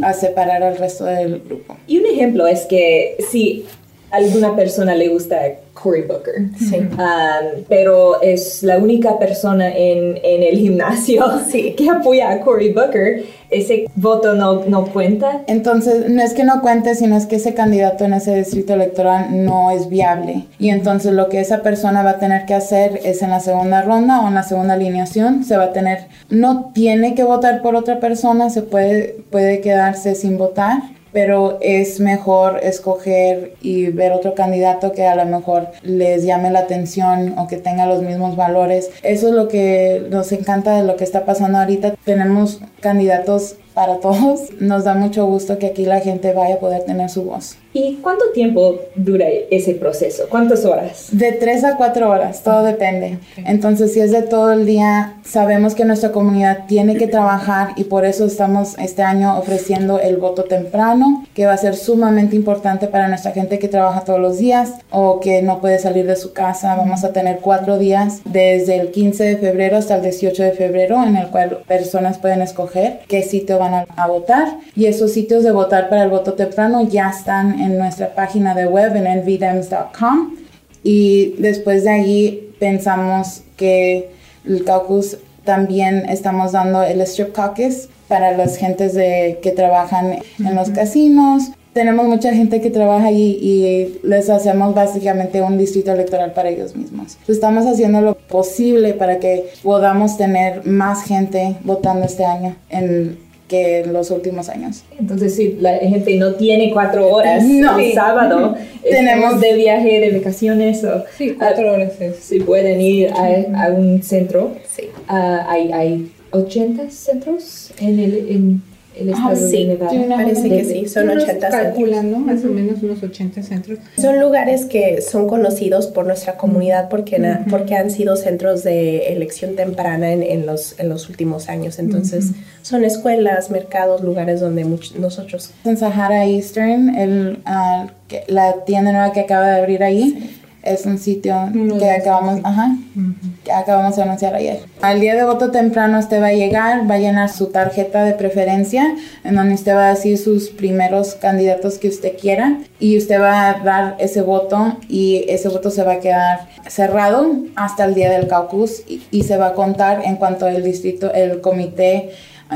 a 0.02 0.12
separar 0.12 0.62
al 0.62 0.76
resto 0.76 1.04
del 1.04 1.40
grupo. 1.40 1.76
Y 1.86 1.98
un 1.98 2.06
ejemplo 2.06 2.46
es 2.46 2.66
que 2.66 3.16
si 3.30 3.64
alguna 4.10 4.56
persona 4.56 4.94
le 4.94 5.08
gusta 5.08 5.36
Cory 5.74 6.02
Booker, 6.02 6.34
um, 6.40 7.64
pero 7.68 8.20
es 8.20 8.62
la 8.62 8.78
única 8.78 9.18
persona 9.18 9.74
en, 9.74 10.18
en 10.22 10.42
el 10.42 10.58
gimnasio 10.58 11.24
que 11.52 11.88
apoya 11.88 12.30
a 12.30 12.40
Cory 12.40 12.72
Booker, 12.72 13.24
ese 13.50 13.86
voto 13.96 14.34
no, 14.34 14.64
no 14.66 14.86
cuenta. 14.86 15.42
Entonces, 15.46 16.08
no 16.08 16.22
es 16.22 16.34
que 16.34 16.44
no 16.44 16.60
cuente, 16.62 16.94
sino 16.94 17.16
es 17.16 17.26
que 17.26 17.36
ese 17.36 17.54
candidato 17.54 18.04
en 18.04 18.14
ese 18.14 18.34
distrito 18.34 18.74
electoral 18.74 19.44
no 19.44 19.70
es 19.70 19.88
viable. 19.88 20.46
Y 20.58 20.70
entonces 20.70 21.12
lo 21.12 21.28
que 21.28 21.40
esa 21.40 21.62
persona 21.62 22.02
va 22.02 22.10
a 22.10 22.18
tener 22.18 22.46
que 22.46 22.54
hacer 22.54 23.00
es 23.04 23.22
en 23.22 23.30
la 23.30 23.40
segunda 23.40 23.82
ronda 23.82 24.20
o 24.20 24.28
en 24.28 24.34
la 24.34 24.42
segunda 24.42 24.74
alineación, 24.74 25.44
se 25.44 25.56
va 25.56 25.64
a 25.64 25.72
tener, 25.72 26.06
no 26.28 26.70
tiene 26.72 27.14
que 27.14 27.24
votar 27.24 27.62
por 27.62 27.74
otra 27.74 28.00
persona, 28.00 28.50
se 28.50 28.62
puede, 28.62 29.16
puede 29.30 29.60
quedarse 29.60 30.14
sin 30.14 30.38
votar 30.38 30.82
pero 31.12 31.58
es 31.60 32.00
mejor 32.00 32.60
escoger 32.62 33.54
y 33.60 33.86
ver 33.86 34.12
otro 34.12 34.34
candidato 34.34 34.92
que 34.92 35.06
a 35.06 35.14
lo 35.14 35.24
mejor 35.24 35.68
les 35.82 36.24
llame 36.24 36.50
la 36.50 36.60
atención 36.60 37.38
o 37.38 37.46
que 37.46 37.56
tenga 37.56 37.86
los 37.86 38.02
mismos 38.02 38.36
valores. 38.36 38.90
Eso 39.02 39.28
es 39.28 39.34
lo 39.34 39.48
que 39.48 40.06
nos 40.10 40.32
encanta 40.32 40.76
de 40.76 40.84
lo 40.84 40.96
que 40.96 41.04
está 41.04 41.24
pasando 41.24 41.58
ahorita. 41.58 41.94
Tenemos 42.04 42.60
candidatos 42.80 43.56
para 43.74 43.96
todos. 44.00 44.50
Nos 44.60 44.84
da 44.84 44.94
mucho 44.94 45.26
gusto 45.26 45.58
que 45.58 45.66
aquí 45.66 45.84
la 45.84 46.00
gente 46.00 46.32
vaya 46.32 46.56
a 46.56 46.58
poder 46.58 46.84
tener 46.84 47.10
su 47.10 47.24
voz. 47.24 47.56
¿Y 47.72 47.98
cuánto 48.02 48.30
tiempo 48.34 48.80
dura 48.96 49.26
ese 49.50 49.74
proceso? 49.74 50.24
¿Cuántas 50.28 50.64
horas? 50.64 51.08
De 51.12 51.30
tres 51.30 51.62
a 51.62 51.76
cuatro 51.76 52.10
horas, 52.10 52.42
todo 52.42 52.64
depende. 52.64 53.18
Entonces, 53.36 53.92
si 53.92 54.00
es 54.00 54.10
de 54.10 54.22
todo 54.22 54.52
el 54.52 54.66
día, 54.66 55.14
sabemos 55.22 55.76
que 55.76 55.84
nuestra 55.84 56.10
comunidad 56.10 56.66
tiene 56.66 56.96
que 56.96 57.06
trabajar 57.06 57.68
y 57.76 57.84
por 57.84 58.04
eso 58.04 58.24
estamos 58.24 58.76
este 58.78 59.02
año 59.02 59.38
ofreciendo 59.38 60.00
el 60.00 60.16
voto 60.16 60.44
temprano, 60.44 61.24
que 61.32 61.46
va 61.46 61.52
a 61.52 61.58
ser 61.58 61.76
sumamente 61.76 62.34
importante 62.34 62.88
para 62.88 63.06
nuestra 63.06 63.30
gente 63.30 63.60
que 63.60 63.68
trabaja 63.68 64.00
todos 64.00 64.18
los 64.18 64.38
días 64.38 64.74
o 64.90 65.20
que 65.20 65.40
no 65.40 65.60
puede 65.60 65.78
salir 65.78 66.08
de 66.08 66.16
su 66.16 66.32
casa. 66.32 66.74
Vamos 66.74 67.04
a 67.04 67.12
tener 67.12 67.38
cuatro 67.38 67.78
días 67.78 68.20
desde 68.24 68.80
el 68.80 68.90
15 68.90 69.22
de 69.24 69.36
febrero 69.36 69.76
hasta 69.76 69.94
el 69.94 70.02
18 70.02 70.42
de 70.42 70.52
febrero 70.52 71.04
en 71.04 71.14
el 71.14 71.28
cual 71.28 71.62
personas 71.68 72.18
pueden 72.18 72.42
escoger 72.42 73.02
qué 73.06 73.22
sitio 73.22 73.60
van 73.60 73.74
a, 73.74 73.86
a 73.96 74.08
votar 74.08 74.56
y 74.74 74.86
esos 74.86 75.12
sitios 75.12 75.44
de 75.44 75.52
votar 75.52 75.88
para 75.88 76.02
el 76.02 76.10
voto 76.10 76.32
temprano 76.32 76.82
ya 76.88 77.10
están 77.10 77.59
en 77.60 77.78
nuestra 77.78 78.14
página 78.14 78.54
de 78.54 78.66
web 78.66 78.96
en 78.96 79.04
nvdems.com 79.04 80.34
y 80.82 81.34
después 81.38 81.84
de 81.84 81.90
allí 81.90 82.52
pensamos 82.58 83.42
que 83.56 84.10
el 84.46 84.64
caucus 84.64 85.18
también 85.44 86.08
estamos 86.08 86.52
dando 86.52 86.82
el 86.82 87.00
strip 87.02 87.32
caucus 87.32 87.88
para 88.08 88.36
las 88.36 88.56
gentes 88.56 88.94
de, 88.94 89.38
que 89.42 89.52
trabajan 89.52 90.18
en 90.38 90.54
los 90.54 90.70
casinos. 90.70 91.50
Tenemos 91.72 92.06
mucha 92.06 92.32
gente 92.34 92.60
que 92.60 92.70
trabaja 92.70 93.06
allí 93.06 93.38
y 93.40 94.00
les 94.02 94.28
hacemos 94.28 94.74
básicamente 94.74 95.40
un 95.40 95.56
distrito 95.56 95.92
electoral 95.92 96.32
para 96.32 96.48
ellos 96.48 96.74
mismos. 96.74 97.16
Estamos 97.28 97.66
haciendo 97.66 98.00
lo 98.00 98.16
posible 98.16 98.94
para 98.94 99.20
que 99.20 99.50
podamos 99.62 100.16
tener 100.16 100.66
más 100.66 101.04
gente 101.04 101.56
votando 101.62 102.06
este 102.06 102.24
año 102.24 102.56
en 102.70 103.18
que 103.50 103.80
en 103.80 103.92
los 103.92 104.10
últimos 104.12 104.48
años. 104.48 104.84
Entonces, 104.98 105.34
si 105.34 105.56
la 105.60 105.76
gente 105.78 106.16
no 106.16 106.34
tiene 106.34 106.72
cuatro 106.72 107.10
horas 107.10 107.44
no. 107.44 107.78
el 107.78 107.92
sábado, 107.92 108.54
tenemos 108.88 109.40
de 109.40 109.54
viaje, 109.54 110.00
de 110.00 110.16
vacaciones, 110.16 110.84
o, 110.84 111.04
sí, 111.18 111.34
cuatro 111.36 111.72
horas. 111.72 111.94
Si 112.20 112.38
pueden 112.40 112.80
ir 112.80 113.10
a, 113.10 113.66
a 113.66 113.70
un 113.70 114.02
centro, 114.02 114.52
sí. 114.68 114.84
Uh, 115.08 115.42
hay, 115.48 115.72
hay 115.72 116.12
80 116.30 116.90
centros 116.90 117.72
en 117.80 117.98
el... 117.98 118.14
En, 118.30 118.69
el 119.00 119.10
estado 119.10 119.36
sí, 119.36 119.66
de 119.66 119.74
Nevada. 119.74 120.16
Parece 120.16 120.48
que 120.48 120.64
sí, 120.64 120.88
son 120.88 121.10
80 121.10 121.48
calculan, 121.48 122.10
¿no? 122.10 122.18
Más 122.18 122.44
o 122.44 122.48
menos 122.48 122.82
unos 122.82 123.02
80 123.02 123.42
centros. 123.42 123.78
Son 123.96 124.20
lugares 124.20 124.66
que 124.66 125.02
son 125.02 125.28
conocidos 125.28 125.86
por 125.86 126.06
nuestra 126.06 126.36
comunidad 126.36 126.88
porque, 126.88 127.16
uh 127.16 127.24
-huh. 127.24 127.50
porque 127.50 127.74
han 127.74 127.90
sido 127.90 128.16
centros 128.16 128.62
de 128.62 129.12
elección 129.12 129.56
temprana 129.56 130.12
en, 130.12 130.22
en, 130.22 130.46
los, 130.46 130.78
en 130.78 130.88
los 130.88 131.08
últimos 131.08 131.48
años. 131.48 131.78
Entonces, 131.78 132.26
uh 132.26 132.28
-huh. 132.28 132.62
son 132.62 132.84
escuelas, 132.84 133.50
mercados, 133.50 134.02
lugares 134.02 134.40
donde 134.40 134.64
much, 134.64 134.94
nosotros... 134.96 135.50
En 135.64 135.76
Sahara 135.76 136.26
Eastern, 136.26 136.94
el, 136.94 137.38
uh, 137.46 137.88
la 138.28 138.64
tienda 138.64 138.92
nueva 138.92 139.12
que 139.12 139.20
acaba 139.20 139.48
de 139.48 139.58
abrir 139.60 139.82
ahí, 139.82 140.16
sí 140.18 140.39
es 140.62 140.86
un 140.86 140.98
sitio 140.98 141.48
no 141.52 141.78
que 141.78 141.90
acabamos, 141.90 142.40
ajá, 142.44 142.76
uh 142.96 143.00
-huh. 143.00 143.14
que 143.44 143.52
acabamos 143.52 143.96
de 143.96 144.02
anunciar 144.02 144.34
ayer. 144.34 144.60
Al 144.82 145.00
día 145.00 145.14
de 145.14 145.24
voto 145.24 145.50
temprano 145.50 145.98
usted 145.98 146.20
va 146.20 146.28
a 146.28 146.32
llegar, 146.32 146.90
va 146.90 146.94
a 146.96 146.98
llenar 146.98 147.28
su 147.30 147.46
tarjeta 147.46 148.04
de 148.04 148.12
preferencia, 148.12 148.94
en 149.24 149.34
donde 149.34 149.54
usted 149.54 149.74
va 149.74 149.88
a 149.88 149.94
decir 149.94 150.18
sus 150.18 150.50
primeros 150.50 151.14
candidatos 151.14 151.78
que 151.78 151.88
usted 151.88 152.12
quiera 152.18 152.58
y 152.78 152.98
usted 152.98 153.20
va 153.20 153.50
a 153.50 153.64
dar 153.64 153.96
ese 153.98 154.22
voto 154.22 154.76
y 154.88 155.24
ese 155.28 155.48
voto 155.48 155.70
se 155.70 155.82
va 155.82 155.94
a 155.94 156.00
quedar 156.00 156.48
cerrado 156.68 157.34
hasta 157.56 157.84
el 157.84 157.94
día 157.94 158.10
del 158.10 158.28
caucus 158.28 158.82
y, 158.86 159.02
y 159.10 159.22
se 159.22 159.36
va 159.36 159.48
a 159.48 159.54
contar 159.54 160.02
en 160.04 160.16
cuanto 160.16 160.46
el 160.46 160.62
distrito, 160.62 161.12
el 161.12 161.40
comité 161.40 162.10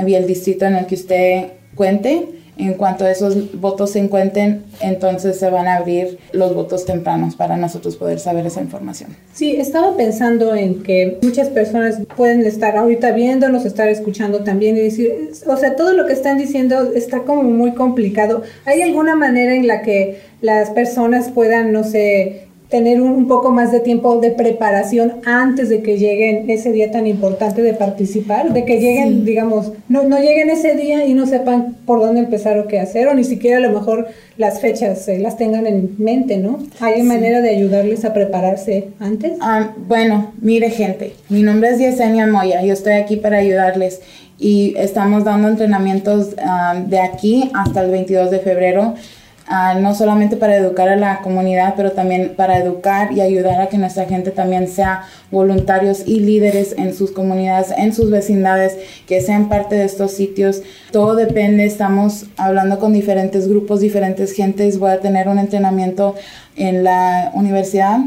y 0.07 0.15
el 0.15 0.27
distrito 0.27 0.67
en 0.67 0.77
el 0.77 0.87
que 0.87 0.95
usted 0.95 1.47
cuente 1.75 2.29
en 2.57 2.75
cuanto 2.75 3.07
esos 3.07 3.61
votos 3.61 3.91
se 3.91 3.99
encuentren, 3.99 4.65
entonces 4.81 5.39
se 5.39 5.51
van 5.51 5.67
a 5.67 5.77
abrir 5.77 6.19
los 6.33 6.55
votos 6.55 6.85
tempranos 6.85 7.35
para 7.35 7.57
nosotros 7.57 7.97
poder 7.97 8.21
saber 8.21 8.47
esa 8.47 8.61
información. 8.61 9.17
Sí, 9.33 9.57
estaba 9.57 9.97
pensando 9.97 10.55
en 10.55 10.83
que 10.83 11.19
muchas 11.23 11.49
personas 11.49 11.99
pueden 12.17 12.43
estar 12.43 12.77
ahorita 12.77 13.13
viéndonos, 13.13 13.65
estar 13.65 13.89
escuchando 13.89 14.45
también 14.45 14.77
y 14.77 14.81
decir, 14.81 15.31
o 15.47 15.57
sea, 15.57 15.77
todo 15.77 15.93
lo 15.93 16.07
que 16.07 16.13
están 16.13 16.39
diciendo 16.39 16.93
está 16.95 17.21
como 17.21 17.43
muy 17.43 17.73
complicado. 17.73 18.43
¿Hay 18.65 18.83
alguna 18.83 19.17
manera 19.17 19.55
en 19.55 19.67
la 19.67 19.83
que 19.83 20.21
las 20.41 20.71
personas 20.71 21.31
puedan, 21.31 21.73
no 21.73 21.85
sé, 21.85 22.44
tener 22.75 23.01
un, 23.01 23.29
poco 23.29 23.53
más 23.53 23.71
de 23.71 23.79
tiempo 23.79 24.21
de 24.21 24.33
preparación 24.33 25.21
antes 25.25 25.69
de 25.69 25.81
que 25.81 25.97
lleguen 25.97 26.51
ese 26.51 26.73
día 26.73 26.91
tan 26.91 27.07
importante 27.07 27.63
de 27.63 27.73
participar, 27.73 28.53
de 28.53 28.65
que 28.65 28.81
lleguen, 28.81 29.19
sí. 29.19 29.21
digamos, 29.21 29.71
no, 29.89 30.03
no 30.03 30.19
lleguen 30.19 30.51
ese 30.51 30.75
día 30.75 31.07
y 31.07 31.15
no 31.15 31.25
sepan 31.25 31.77
por 31.87 32.01
dónde 32.01 32.19
empezar 32.19 32.59
o 32.59 32.67
qué 32.67 32.81
hacer, 32.81 33.07
o 33.07 33.15
ni 33.15 33.23
siquiera 33.23 33.59
a 33.59 33.61
lo 33.61 33.71
mejor 33.71 34.09
las 34.39 34.61
fechas 34.61 35.07
eh, 35.07 35.21
las 35.21 35.37
tengan 35.37 35.69
en 35.69 35.95
mente, 35.99 36.37
¿no? 36.37 36.59
¿Hay 36.81 36.97
sí. 36.97 37.03
manera 37.05 37.43
de 37.43 37.51
ayudarles 37.51 38.05
a 38.05 38.13
prepararse 38.13 38.89
antes? 38.99 39.35
Um, 39.35 39.87
bueno, 39.87 40.33
mire 40.41 40.69
gente, 40.69 41.13
mi 41.29 41.43
nombre 41.43 41.71
es 41.71 41.79
Yesenia 41.79 42.27
Moya, 42.27 42.61
yo 42.65 42.73
estoy 42.73 42.95
aquí 42.95 43.15
para 43.15 43.37
ayudarles 43.37 44.01
y 44.37 44.75
estamos 44.77 45.23
dando 45.23 45.47
entrenamientos 45.47 46.35
um, 46.39 46.89
de 46.89 46.99
aquí 46.99 47.53
hasta 47.55 47.85
el 47.85 47.93
22 47.93 48.33
de 48.33 48.41
febrero. 48.41 48.95
Uh, 49.47 49.79
no 49.79 49.95
solamente 49.95 50.37
para 50.37 50.57
educar 50.57 50.89
a 50.89 50.97
la 50.97 51.21
comunidad, 51.21 51.75
pero 51.77 51.93
también 51.93 52.33
para 52.35 52.57
educar 52.57 53.13
y 53.13 53.21
ayudar 53.21 53.61
a 53.61 53.67
que 53.67 53.77
nuestra 53.77 54.07
gente 54.07 54.31
también 54.31 54.69
sea 54.69 55.03
voluntarios 55.31 56.03
y 56.07 56.21
líderes 56.21 56.75
en 56.79 56.95
sus 56.95 57.11
comunidades, 57.11 57.71
en 57.77 57.93
sus 57.93 58.11
vecindades, 58.11 58.79
que 59.07 59.21
sean 59.21 59.51
parte 59.51 59.75
de 59.75 59.85
estos 59.85 60.13
sitios. 60.13 60.63
Todo 60.93 61.15
depende, 61.15 61.67
estamos 61.67 62.25
hablando 62.39 62.79
con 62.79 62.95
diferentes 62.95 63.47
grupos, 63.47 63.81
diferentes 63.81 64.33
gentes. 64.33 64.79
Voy 64.79 64.93
a 64.93 65.01
tener 65.01 65.29
un 65.29 65.39
entrenamiento 65.39 66.15
en 66.57 66.83
la 66.83 67.31
universidad 67.35 67.99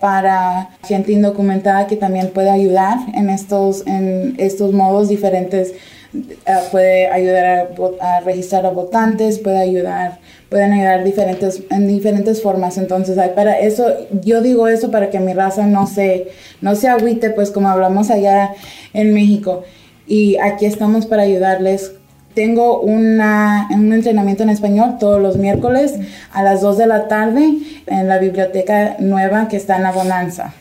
para 0.00 0.70
gente 0.86 1.12
indocumentada 1.12 1.86
que 1.88 1.96
también 1.96 2.30
puede 2.30 2.50
ayudar 2.50 2.98
en 3.14 3.28
estos, 3.28 3.86
en 3.86 4.34
estos 4.38 4.72
modos 4.72 5.10
diferentes. 5.10 5.74
Uh, 6.16 6.70
puede 6.70 7.08
ayudar 7.08 7.44
a, 7.44 8.16
a 8.16 8.20
registrar 8.20 8.64
a 8.66 8.70
votantes, 8.70 9.38
puede 9.38 9.58
ayudar 9.58 10.18
pueden 10.48 10.72
ayudar 10.72 11.04
diferentes, 11.04 11.62
en 11.70 11.88
diferentes 11.88 12.42
formas. 12.42 12.78
Entonces, 12.78 13.18
para 13.30 13.58
eso, 13.58 13.86
yo 14.22 14.40
digo 14.40 14.68
eso 14.68 14.90
para 14.90 15.10
que 15.10 15.20
mi 15.20 15.32
raza 15.34 15.66
no 15.66 15.86
se, 15.86 16.28
no 16.60 16.74
se 16.74 16.88
agüite, 16.88 17.30
pues 17.30 17.50
como 17.50 17.68
hablamos 17.68 18.10
allá 18.10 18.54
en 18.92 19.12
México. 19.12 19.64
Y 20.06 20.36
aquí 20.38 20.66
estamos 20.66 21.06
para 21.06 21.22
ayudarles. 21.22 21.92
Tengo 22.34 22.80
una, 22.80 23.66
un 23.72 23.92
entrenamiento 23.92 24.42
en 24.42 24.50
español 24.50 24.98
todos 25.00 25.20
los 25.20 25.36
miércoles 25.36 25.94
a 26.32 26.42
las 26.42 26.60
2 26.60 26.78
de 26.78 26.86
la 26.86 27.08
tarde 27.08 27.48
en 27.86 28.08
la 28.08 28.18
biblioteca 28.18 28.96
nueva 28.98 29.48
que 29.48 29.56
está 29.56 29.76
en 29.78 29.86
Abonanza. 29.86 30.52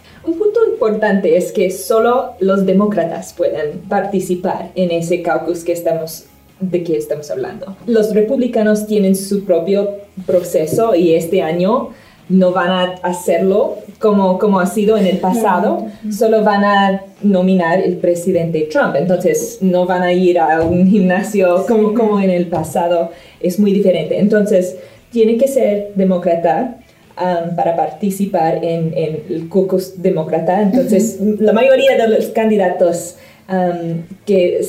Importante 0.76 1.38
es 1.38 1.54
que 1.54 1.72
solo 1.72 2.34
los 2.42 2.66
demócratas 2.66 3.34
pueden 3.34 3.80
participar 3.88 4.72
en 4.76 4.92
ese 4.92 5.22
caucus 5.22 5.64
que 5.64 5.72
estamos 5.72 6.26
de 6.60 6.84
qué 6.84 6.98
estamos 6.98 7.32
hablando. 7.32 7.78
Los 7.88 8.14
republicanos 8.14 8.86
tienen 8.86 9.16
su 9.16 9.46
propio 9.46 9.90
proceso 10.26 10.94
y 10.94 11.14
este 11.14 11.42
año 11.42 11.92
no 12.28 12.52
van 12.52 12.70
a 12.70 12.84
hacerlo 13.04 13.76
como, 14.00 14.38
como 14.38 14.60
ha 14.60 14.66
sido 14.66 14.98
en 14.98 15.06
el 15.06 15.20
pasado, 15.20 15.88
solo 16.12 16.44
van 16.44 16.66
a 16.66 17.02
nominar 17.22 17.80
el 17.80 17.96
presidente 17.98 18.68
Trump, 18.70 18.96
entonces 18.98 19.60
no 19.62 19.86
van 19.86 20.04
a 20.04 20.12
ir 20.12 20.40
a 20.40 20.62
un 20.62 20.88
gimnasio 20.90 21.66
como, 21.68 21.94
como 21.94 22.20
en 22.20 22.32
el 22.32 22.48
pasado, 22.48 23.12
es 23.40 23.60
muy 23.60 23.72
diferente. 23.72 24.20
Entonces, 24.20 24.76
tiene 25.12 25.38
que 25.38 25.48
ser 25.48 25.94
demócrata 25.96 26.80
um, 27.20 27.56
para 27.56 27.76
participar 27.76 28.64
en, 28.64 28.94
en, 28.96 29.24
el 29.30 29.50
caucus 29.50 30.02
demócrata, 30.02 30.62
entonces 30.62 31.18
uh 31.20 31.26
-huh. 31.26 31.40
la 31.40 31.54
mayoría 31.54 31.98
de 31.98 32.08
los 32.08 32.28
candidatos 32.28 33.16
um, 33.50 34.04
que 34.26 34.62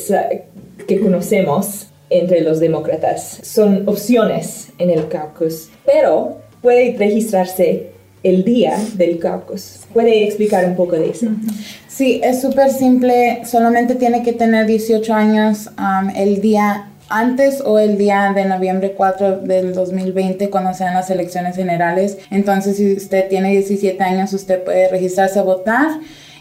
que 0.87 1.01
conocemos 1.01 1.89
entre 2.11 2.41
los 2.41 2.61
demócratas. 2.61 3.41
Son 3.43 3.89
opciones 3.89 4.69
en 4.79 4.91
el 4.91 5.09
caucus, 5.09 5.71
pero 5.85 6.39
puede 6.63 6.97
registrarse 6.97 7.91
el 8.23 8.45
día 8.45 8.79
del 8.95 9.19
caucus. 9.19 9.81
¿Puede 9.93 10.25
explicar 10.25 10.65
un 10.65 10.77
poco 10.77 10.97
de 10.97 11.11
eso? 11.11 11.27
Sí, 11.89 12.21
es 12.23 12.43
súper 12.43 12.71
simple. 12.71 13.43
Solamente 13.45 13.95
tiene 13.95 14.23
que 14.23 14.33
tener 14.33 14.67
18 14.67 15.15
años 15.15 15.71
um, 15.79 16.11
el 16.11 16.41
día 16.41 16.91
antes 17.09 17.61
o 17.65 17.79
el 17.79 17.99
día 17.99 18.33
de 18.35 18.45
noviembre 18.45 18.93
4 18.93 19.39
del 19.41 19.75
2020 19.75 20.51
cuando 20.51 20.75
sean 20.75 20.95
las 20.95 21.11
elecciones 21.11 21.57
generales. 21.57 22.19
Entonces, 22.31 22.77
si 22.77 22.95
usted 22.95 23.29
tiene 23.29 23.51
17 23.51 24.03
años, 24.03 24.33
usted 24.33 24.63
puede 24.65 24.89
registrarse 24.89 25.39
a 25.39 25.43
votar. 25.43 25.89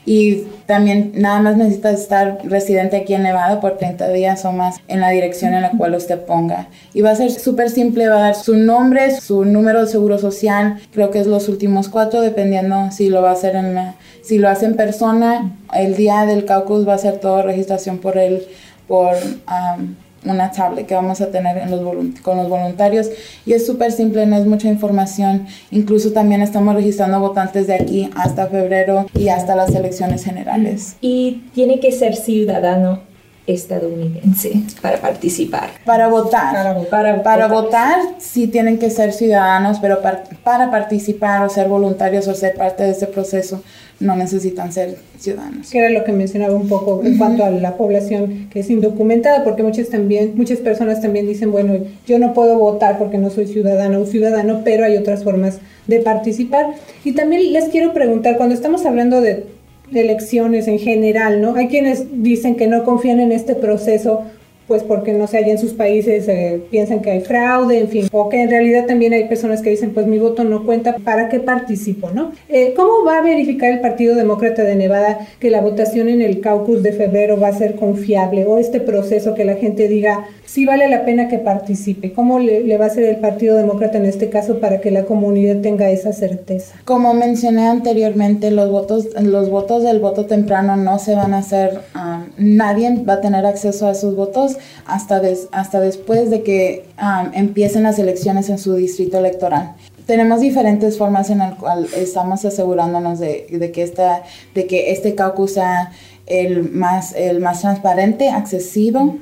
Y 0.07 0.43
también 0.67 1.13
nada 1.15 1.41
más 1.41 1.57
necesita 1.57 1.89
estar 1.89 2.37
residente 2.43 2.97
aquí 2.97 3.15
en 3.15 3.23
Nevada 3.23 3.59
por 3.59 3.77
30 3.77 4.09
días 4.09 4.45
o 4.45 4.51
más 4.51 4.79
en 4.87 4.99
la 4.99 5.09
dirección 5.09 5.55
en 5.55 5.63
la 5.63 5.71
cual 5.71 5.95
usted 5.95 6.19
ponga. 6.21 6.67
Y 6.93 7.01
va 7.01 7.11
a 7.11 7.15
ser 7.15 7.31
súper 7.31 7.71
simple, 7.71 8.07
va 8.07 8.17
a 8.17 8.21
dar 8.21 8.35
su 8.35 8.55
nombre, 8.55 9.19
su 9.19 9.45
número 9.45 9.81
de 9.81 9.87
seguro 9.91 10.19
social, 10.19 10.79
creo 10.93 11.09
que 11.09 11.19
es 11.19 11.25
los 11.25 11.49
últimos 11.49 11.89
cuatro, 11.89 12.21
dependiendo 12.21 12.91
si 12.91 13.09
lo 13.09 13.23
va 13.23 13.31
a 13.31 13.33
hacer 13.33 13.55
en 13.55 13.95
si 14.23 14.37
lo 14.37 14.47
hace 14.47 14.67
en 14.67 14.75
persona, 14.75 15.55
el 15.73 15.95
día 15.95 16.25
del 16.25 16.45
caucus 16.45 16.87
va 16.87 16.93
a 16.93 16.99
ser 16.99 17.19
toda 17.19 17.41
registración 17.41 17.97
por 17.97 18.17
él, 18.17 18.43
por 18.87 19.15
una 20.25 20.51
tablet 20.51 20.85
que 20.85 20.95
vamos 20.95 21.21
a 21.21 21.31
tener 21.31 21.57
en 21.57 21.71
los 21.71 21.81
con 22.21 22.37
los 22.37 22.49
voluntarios 22.49 23.09
y 23.45 23.53
es 23.53 23.65
súper 23.65 23.91
simple, 23.91 24.25
no 24.25 24.37
es 24.37 24.45
mucha 24.45 24.67
información. 24.67 25.47
Incluso 25.71 26.11
también 26.11 26.41
estamos 26.41 26.75
registrando 26.75 27.19
votantes 27.19 27.67
de 27.67 27.75
aquí 27.75 28.09
hasta 28.15 28.47
febrero 28.47 29.05
y 29.13 29.29
hasta 29.29 29.55
las 29.55 29.73
elecciones 29.73 30.23
generales. 30.23 30.95
Y 31.01 31.43
tiene 31.53 31.79
que 31.79 31.91
ser 31.91 32.15
ciudadano 32.15 32.99
estadounidense 33.47 34.63
para 34.81 34.97
participar. 34.97 35.69
Para 35.85 36.07
votar. 36.07 36.87
Para, 36.89 37.21
para, 37.21 37.47
votar. 37.47 37.99
sí 38.17 38.47
tienen 38.47 38.79
que 38.79 38.89
ser 38.89 39.13
ciudadanos, 39.13 39.79
pero 39.79 40.01
para, 40.01 40.23
para 40.43 40.71
participar 40.71 41.45
o 41.45 41.49
ser 41.49 41.67
voluntarios 41.67 42.27
o 42.27 42.33
ser 42.33 42.55
parte 42.55 42.83
de 42.83 42.91
ese 42.91 43.07
proceso 43.07 43.61
no 43.99 44.15
necesitan 44.15 44.71
ser 44.73 44.97
ciudadanos. 45.17 45.69
Que 45.71 45.79
era 45.79 45.89
lo 45.89 46.03
que 46.03 46.11
mencionaba 46.11 46.53
un 46.53 46.67
poco 46.67 47.01
en 47.03 47.17
cuanto 47.17 47.45
a 47.45 47.49
la 47.49 47.77
población 47.77 48.49
que 48.51 48.59
es 48.59 48.69
indocumentada, 48.69 49.43
porque 49.43 49.63
muchas 49.63 49.89
también, 49.89 50.33
muchas 50.35 50.59
personas 50.59 51.01
también 51.01 51.27
dicen, 51.27 51.51
bueno, 51.51 51.75
yo 52.05 52.19
no 52.19 52.33
puedo 52.33 52.57
votar 52.57 52.97
porque 52.97 53.17
no 53.17 53.29
soy 53.29 53.47
ciudadano 53.47 54.01
o 54.01 54.05
ciudadano, 54.05 54.61
pero 54.65 54.85
hay 54.85 54.97
otras 54.97 55.23
formas 55.23 55.59
de 55.87 55.99
participar. 55.99 56.75
Y 57.03 57.13
también 57.13 57.53
les 57.53 57.65
quiero 57.65 57.93
preguntar, 57.93 58.37
cuando 58.37 58.55
estamos 58.55 58.85
hablando 58.85 59.21
de 59.21 59.45
elecciones 59.93 60.67
en 60.67 60.79
general, 60.79 61.41
¿no? 61.41 61.55
Hay 61.55 61.67
quienes 61.67 62.23
dicen 62.23 62.55
que 62.55 62.67
no 62.67 62.83
confían 62.83 63.19
en 63.19 63.31
este 63.31 63.55
proceso 63.55 64.23
pues 64.67 64.83
porque 64.83 65.13
no 65.13 65.27
sé, 65.27 65.37
allá 65.37 65.51
en 65.51 65.59
sus 65.59 65.73
países 65.73 66.27
eh, 66.27 66.61
piensan 66.71 67.01
que 67.01 67.11
hay 67.11 67.21
fraude, 67.21 67.79
en 67.79 67.87
fin, 67.87 68.07
o 68.11 68.29
que 68.29 68.41
en 68.41 68.49
realidad 68.49 68.85
también 68.87 69.13
hay 69.13 69.25
personas 69.25 69.61
que 69.61 69.69
dicen, 69.69 69.93
pues 69.93 70.07
mi 70.07 70.17
voto 70.17 70.43
no 70.43 70.65
cuenta, 70.65 70.97
¿para 71.03 71.29
qué 71.29 71.39
participo? 71.39 72.09
¿no? 72.11 72.31
Eh, 72.49 72.73
¿Cómo 72.75 73.05
va 73.05 73.19
a 73.19 73.21
verificar 73.21 73.71
el 73.71 73.79
Partido 73.79 74.15
Demócrata 74.15 74.63
de 74.63 74.75
Nevada 74.75 75.27
que 75.39 75.51
la 75.51 75.61
votación 75.61 76.09
en 76.09 76.21
el 76.21 76.41
caucus 76.41 76.81
de 76.81 76.93
febrero 76.93 77.39
va 77.39 77.49
a 77.49 77.53
ser 77.53 77.75
confiable 77.75 78.45
o 78.45 78.57
este 78.57 78.79
proceso 78.79 79.35
que 79.35 79.45
la 79.45 79.55
gente 79.55 79.87
diga, 79.87 80.25
sí 80.45 80.65
vale 80.65 80.89
la 80.89 81.05
pena 81.05 81.27
que 81.27 81.37
participe? 81.37 82.13
¿Cómo 82.13 82.39
le, 82.39 82.77
va 82.77 82.85
a 82.85 82.87
hacer 82.87 83.03
el 83.03 83.17
Partido 83.17 83.57
Demócrata 83.57 83.97
en 83.97 84.05
este 84.05 84.29
caso 84.29 84.59
para 84.59 84.81
que 84.81 84.89
la 84.89 85.05
comunidad 85.05 85.61
tenga 85.61 85.89
esa 85.91 86.11
certeza? 86.11 86.75
Como 86.85 87.13
mencioné 87.13 87.67
anteriormente, 87.67 88.49
los 88.49 88.71
votos, 88.71 89.09
los 89.21 89.49
votos 89.49 89.83
del 89.83 89.99
voto 89.99 90.25
temprano 90.25 90.75
no 90.75 90.97
se 90.97 91.13
van 91.13 91.33
a 91.33 91.39
hacer, 91.39 91.81
um, 91.95 92.25
nadie 92.37 93.03
va 93.07 93.13
a 93.13 93.21
tener 93.21 93.45
acceso 93.45 93.87
a 93.87 93.93
sus 93.95 94.15
votos 94.15 94.54
hasta, 94.85 95.21
hasta 95.51 95.79
después 95.79 96.29
de 96.29 96.43
que 96.43 96.85
um, 97.01 97.33
empiecen 97.33 97.83
las 97.83 97.99
elecciones 97.99 98.49
en 98.49 98.57
su 98.57 98.75
distrito 98.75 99.17
electoral. 99.17 99.75
Tenemos 100.05 100.41
diferentes 100.41 100.97
formas 100.97 101.29
en 101.29 101.39
las 101.39 101.55
cuales 101.55 101.93
estamos 101.93 102.45
asegurándonos 102.45 103.19
de, 103.19 103.47
de, 103.49 103.71
que 103.71 103.81
esta, 103.81 104.23
de 104.53 104.67
que 104.67 104.91
este 104.91 105.15
caucus 105.15 105.53
sea 105.53 105.91
el 106.27 106.71
más, 106.71 107.13
el 107.13 107.39
más 107.39 107.61
transparente, 107.61 108.29
accesible 108.29 109.13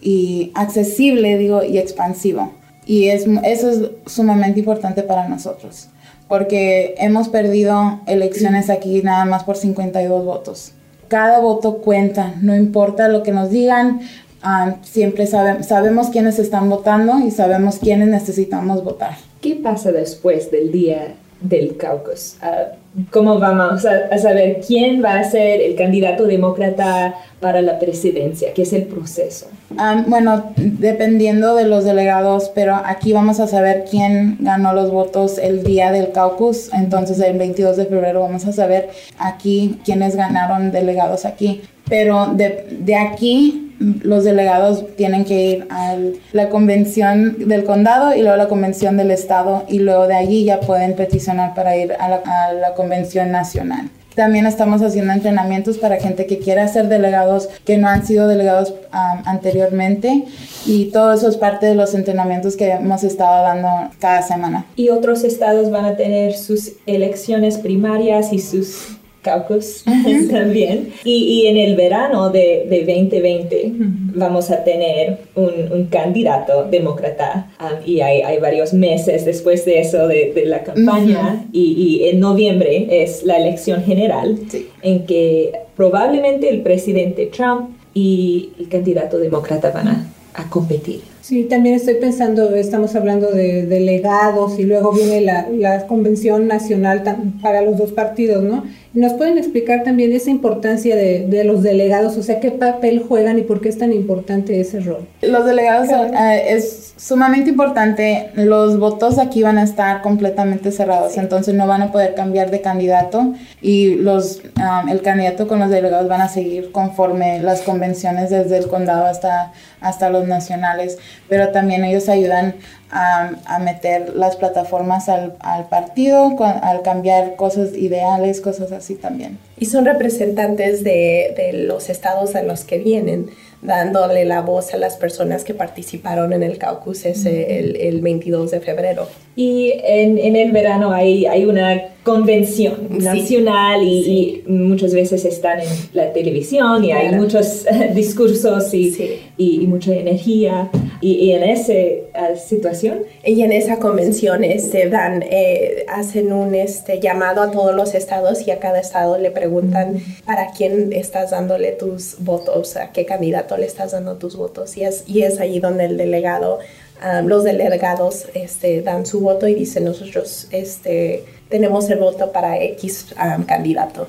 y 0.00 0.50
accesible, 0.54 1.36
digo, 1.38 1.62
y 1.62 1.78
expansivo. 1.78 2.52
Y 2.86 3.08
es, 3.08 3.26
eso 3.44 3.70
es 3.70 3.90
sumamente 4.06 4.60
importante 4.60 5.02
para 5.02 5.28
nosotros, 5.28 5.88
porque 6.28 6.94
hemos 6.98 7.28
perdido 7.28 8.00
elecciones 8.06 8.70
aquí 8.70 9.02
nada 9.02 9.24
más 9.24 9.44
por 9.44 9.56
52 9.56 10.24
votos. 10.24 10.72
Cada 11.08 11.40
voto 11.40 11.78
cuenta, 11.78 12.34
no 12.40 12.54
importa 12.54 13.08
lo 13.08 13.22
que 13.22 13.32
nos 13.32 13.50
digan, 13.50 14.00
Ah, 14.42 14.76
siempre 14.82 15.26
sabemos 15.26 16.08
quiénes 16.08 16.38
están 16.38 16.70
votando 16.70 17.18
y 17.18 17.30
sabemos 17.30 17.78
quiénes 17.78 18.08
necesitamos 18.08 18.82
votar. 18.82 19.16
¿Qué 19.40 19.56
pasa 19.56 19.92
después 19.92 20.50
del 20.50 20.72
día 20.72 21.14
del 21.40 21.76
caucus? 21.76 22.36
Ah, 22.40 22.72
¿Cómo 23.10 23.38
vamos 23.38 23.86
a, 23.86 24.18
saber 24.18 24.60
quién 24.66 25.02
va 25.02 25.20
a 25.20 25.24
ser 25.24 25.60
el 25.60 25.76
candidato 25.76 26.26
demócrata 26.26 27.14
para 27.38 27.62
la 27.62 27.78
presidencia? 27.78 28.52
¿Qué 28.52 28.62
es 28.62 28.72
el 28.72 28.84
proceso? 28.84 29.46
Ah, 29.78 30.02
bueno, 30.06 30.52
dependiendo 30.56 31.54
de 31.54 31.66
los 31.66 31.84
delegados, 31.84 32.50
pero 32.52 32.74
aquí 32.84 33.12
vamos 33.12 33.38
a 33.38 33.46
saber 33.46 33.84
quién 33.88 34.38
ganó 34.40 34.72
los 34.72 34.90
votos 34.90 35.38
el 35.38 35.62
día 35.62 35.92
del 35.92 36.10
caucus. 36.10 36.70
Entonces, 36.74 37.20
el 37.20 37.38
22 37.38 37.76
de 37.76 37.86
febrero 37.86 38.22
vamos 38.22 38.44
a 38.46 38.52
saber 38.52 38.90
aquí 39.18 39.78
quiénes 39.84 40.16
ganaron 40.16 40.72
delegados 40.72 41.24
aquí. 41.24 41.62
Pero 41.90 42.28
de, 42.34 42.66
de 42.70 42.96
aquí 42.96 43.70
los 43.80 44.24
delegados 44.24 44.84
tienen 44.96 45.24
que 45.24 45.46
ir 45.46 45.66
a 45.70 45.96
la 46.32 46.50
convención 46.50 47.48
del 47.48 47.64
condado 47.64 48.14
y 48.14 48.20
luego 48.20 48.34
a 48.34 48.36
la 48.36 48.48
convención 48.48 48.96
del 48.96 49.10
estado 49.10 49.64
y 49.68 49.78
luego 49.78 50.06
de 50.06 50.14
allí 50.14 50.44
ya 50.44 50.60
pueden 50.60 50.94
peticionar 50.94 51.54
para 51.54 51.76
ir 51.76 51.94
a 51.98 52.08
la, 52.08 52.74
convención 52.76 53.30
nacional. 53.32 53.88
También 54.14 54.44
estamos 54.44 54.82
haciendo 54.82 55.12
entrenamientos 55.12 55.78
para 55.78 55.96
gente 55.96 56.26
que 56.26 56.38
quiera 56.38 56.68
ser 56.68 56.88
delegados, 56.88 57.48
que 57.64 57.78
no 57.78 57.88
han 57.88 58.06
sido 58.06 58.26
delegados 58.26 58.74
anteriormente. 58.90 60.24
Y 60.66 60.86
todo 60.86 61.14
eso 61.14 61.28
es 61.28 61.36
parte 61.36 61.66
de 61.66 61.74
los 61.74 61.94
entrenamientos 61.94 62.56
que 62.56 62.70
hemos 62.70 63.02
estado 63.02 63.42
dando 63.42 63.90
cada 63.98 64.22
semana. 64.22 64.66
Y 64.76 64.90
otros 64.90 65.24
estados 65.24 65.70
van 65.70 65.84
a 65.84 65.96
tener 65.96 66.34
sus 66.34 66.72
elecciones 66.86 67.56
primarias 67.58 68.32
y 68.32 68.40
sus 68.40 68.99
caucus 69.22 69.84
también. 70.30 70.92
Y, 71.04 71.24
y, 71.24 71.46
en 71.46 71.56
el 71.56 71.76
verano 71.76 72.30
de, 72.30 72.66
de 72.68 72.80
2020 72.80 73.72
vamos 74.14 74.50
a 74.50 74.64
tener 74.64 75.18
un, 75.34 75.72
un 75.72 75.86
candidato 75.86 76.64
demócrata. 76.64 77.50
Um, 77.60 77.88
y 77.88 78.00
hay, 78.00 78.22
hay, 78.22 78.38
varios 78.38 78.72
meses 78.72 79.24
después 79.24 79.64
de 79.64 79.80
eso 79.80 80.08
de, 80.08 80.32
de 80.34 80.46
la 80.46 80.62
campaña. 80.62 81.44
Y, 81.52 81.72
y, 81.72 82.08
en 82.08 82.20
noviembre 82.20 83.02
es 83.02 83.22
la 83.24 83.36
elección 83.36 83.82
general 83.82 84.38
en 84.82 85.06
que 85.06 85.52
probablemente 85.76 86.48
el 86.48 86.62
presidente 86.62 87.26
Trump 87.26 87.70
y 87.94 88.50
el 88.58 88.68
candidato 88.68 89.18
demócrata 89.18 89.70
van 89.70 89.88
a, 89.88 90.12
a 90.34 90.48
competir. 90.48 91.00
Sí, 91.22 91.44
también 91.44 91.74
estoy 91.74 91.94
pensando, 91.94 92.54
estamos 92.54 92.94
hablando 92.96 93.30
de 93.30 93.66
delegados 93.66 94.58
y 94.58 94.64
luego 94.64 94.92
viene 94.92 95.20
la, 95.20 95.48
la 95.50 95.86
convención 95.86 96.48
nacional 96.48 97.02
para 97.42 97.62
los 97.62 97.76
dos 97.76 97.92
partidos, 97.92 98.42
¿no? 98.42 98.64
¿Nos 98.92 99.12
pueden 99.12 99.38
explicar 99.38 99.84
también 99.84 100.12
esa 100.12 100.30
importancia 100.30 100.96
de, 100.96 101.24
de, 101.28 101.44
los 101.44 101.62
delegados? 101.62 102.16
O 102.16 102.24
sea, 102.24 102.40
¿qué 102.40 102.50
papel 102.50 103.04
juegan 103.06 103.38
y 103.38 103.42
por 103.42 103.60
qué 103.60 103.68
es 103.68 103.78
tan 103.78 103.92
importante 103.92 104.60
ese 104.60 104.80
rol? 104.80 105.06
Los 105.22 105.46
delegados 105.46 105.88
eh, 105.90 106.44
es 106.48 106.94
sumamente 106.96 107.50
importante. 107.50 108.30
Los 108.34 108.80
votos 108.80 109.18
aquí 109.18 109.44
van 109.44 109.58
a 109.58 109.62
estar 109.62 110.02
completamente 110.02 110.72
cerrados, 110.72 111.16
entonces 111.18 111.54
no 111.54 111.68
van 111.68 111.82
a 111.82 111.92
poder 111.92 112.14
cambiar 112.14 112.50
de 112.50 112.62
candidato 112.62 113.32
y 113.62 113.94
los, 113.94 114.42
um, 114.56 114.88
el 114.88 115.02
candidato 115.02 115.46
con 115.46 115.60
los 115.60 115.70
delegados 115.70 116.08
van 116.08 116.22
a 116.22 116.28
seguir 116.28 116.72
conforme 116.72 117.40
las 117.40 117.60
convenciones 117.60 118.30
desde 118.30 118.58
el 118.58 118.66
condado 118.66 119.06
hasta, 119.06 119.52
hasta 119.80 120.10
los 120.10 120.26
nacionales. 120.26 120.98
Pero 121.28 121.50
también 121.50 121.84
ellos 121.84 122.08
ayudan 122.08 122.56
a, 122.90 123.58
meter 123.60 124.14
las 124.16 124.36
plataformas 124.36 125.08
al, 125.08 125.34
al 125.40 125.68
partido, 125.68 126.34
al 126.40 126.82
cambiar 126.82 127.36
cosas 127.36 127.74
ideales, 127.74 128.40
cosas 128.40 128.72
así 128.72 128.94
también. 128.94 129.38
Y 129.58 129.66
son 129.66 129.84
representantes 129.84 130.82
de, 130.82 131.34
de 131.36 131.52
los 131.52 131.88
estados 131.88 132.34
a 132.34 132.42
los 132.42 132.64
que 132.64 132.78
vienen 132.78 133.30
dándole 133.62 134.24
la 134.24 134.40
voz 134.40 134.72
a 134.72 134.78
las 134.78 134.96
personas 134.96 135.44
que 135.44 135.54
participaron 135.54 136.32
en 136.32 136.42
el 136.42 136.58
caucus 136.58 137.04
ese, 137.04 137.58
el, 137.58 137.76
el 137.76 138.00
22 138.00 138.50
de 138.50 138.60
febrero. 138.60 139.08
Y 139.40 139.72
en, 139.84 140.18
en, 140.18 140.36
el 140.36 140.52
verano 140.52 140.92
hay, 140.92 141.24
hay 141.24 141.46
una 141.46 141.82
convención 142.02 142.88
nacional 142.90 143.82
y, 143.82 144.44
muchas 144.46 144.92
veces 144.92 145.24
están 145.24 145.60
en 145.60 145.68
la 145.94 146.12
televisión 146.12 146.84
y 146.84 146.92
hay 146.92 147.14
muchos 147.14 147.64
discursos 147.94 148.74
y, 148.74 149.18
y, 149.38 149.66
mucha 149.66 149.94
energía. 149.94 150.68
Y, 151.00 151.30
en 151.32 151.42
esa 151.44 151.72
uh, 151.72 152.36
situación. 152.36 152.98
Y 153.24 153.40
en 153.40 153.52
esa 153.52 153.78
convención 153.78 154.44
este, 154.44 154.90
dan, 154.90 155.22
eh, 155.22 155.86
hacen 155.88 156.34
un 156.34 156.54
este, 156.54 157.00
llamado 157.00 157.40
a 157.40 157.50
todos 157.50 157.74
los 157.74 157.94
estados 157.94 158.46
y 158.46 158.50
a 158.50 158.58
cada 158.58 158.78
estado 158.78 159.16
le 159.16 159.30
preguntan 159.30 160.02
para 160.26 160.50
quién 160.50 160.92
estás 160.92 161.30
dándole 161.30 161.72
tus 161.72 162.16
votos, 162.18 162.76
a 162.76 162.92
qué 162.92 163.06
candidato 163.06 163.56
le 163.56 163.64
estás 163.64 163.92
dando 163.92 164.16
tus 164.16 164.36
votos. 164.36 164.76
Y 164.76 164.84
es, 164.84 165.04
y 165.06 165.22
es 165.22 165.40
allí 165.40 165.60
donde 165.60 165.86
el 165.86 165.96
delegado, 165.96 166.58
um, 167.02 167.26
los 167.26 167.44
delegados 167.44 168.26
este, 168.34 168.82
dan 168.82 169.06
su 169.06 169.20
voto 169.20 169.46
y 169.48 169.54
dicen 169.54 169.84
nosotros 169.84 170.48
este, 170.50 171.24
tenemos 171.50 171.90
el 171.90 171.98
voto 171.98 172.32
para 172.32 172.62
X 172.62 173.08
um, 173.16 173.42
candidato. 173.42 174.08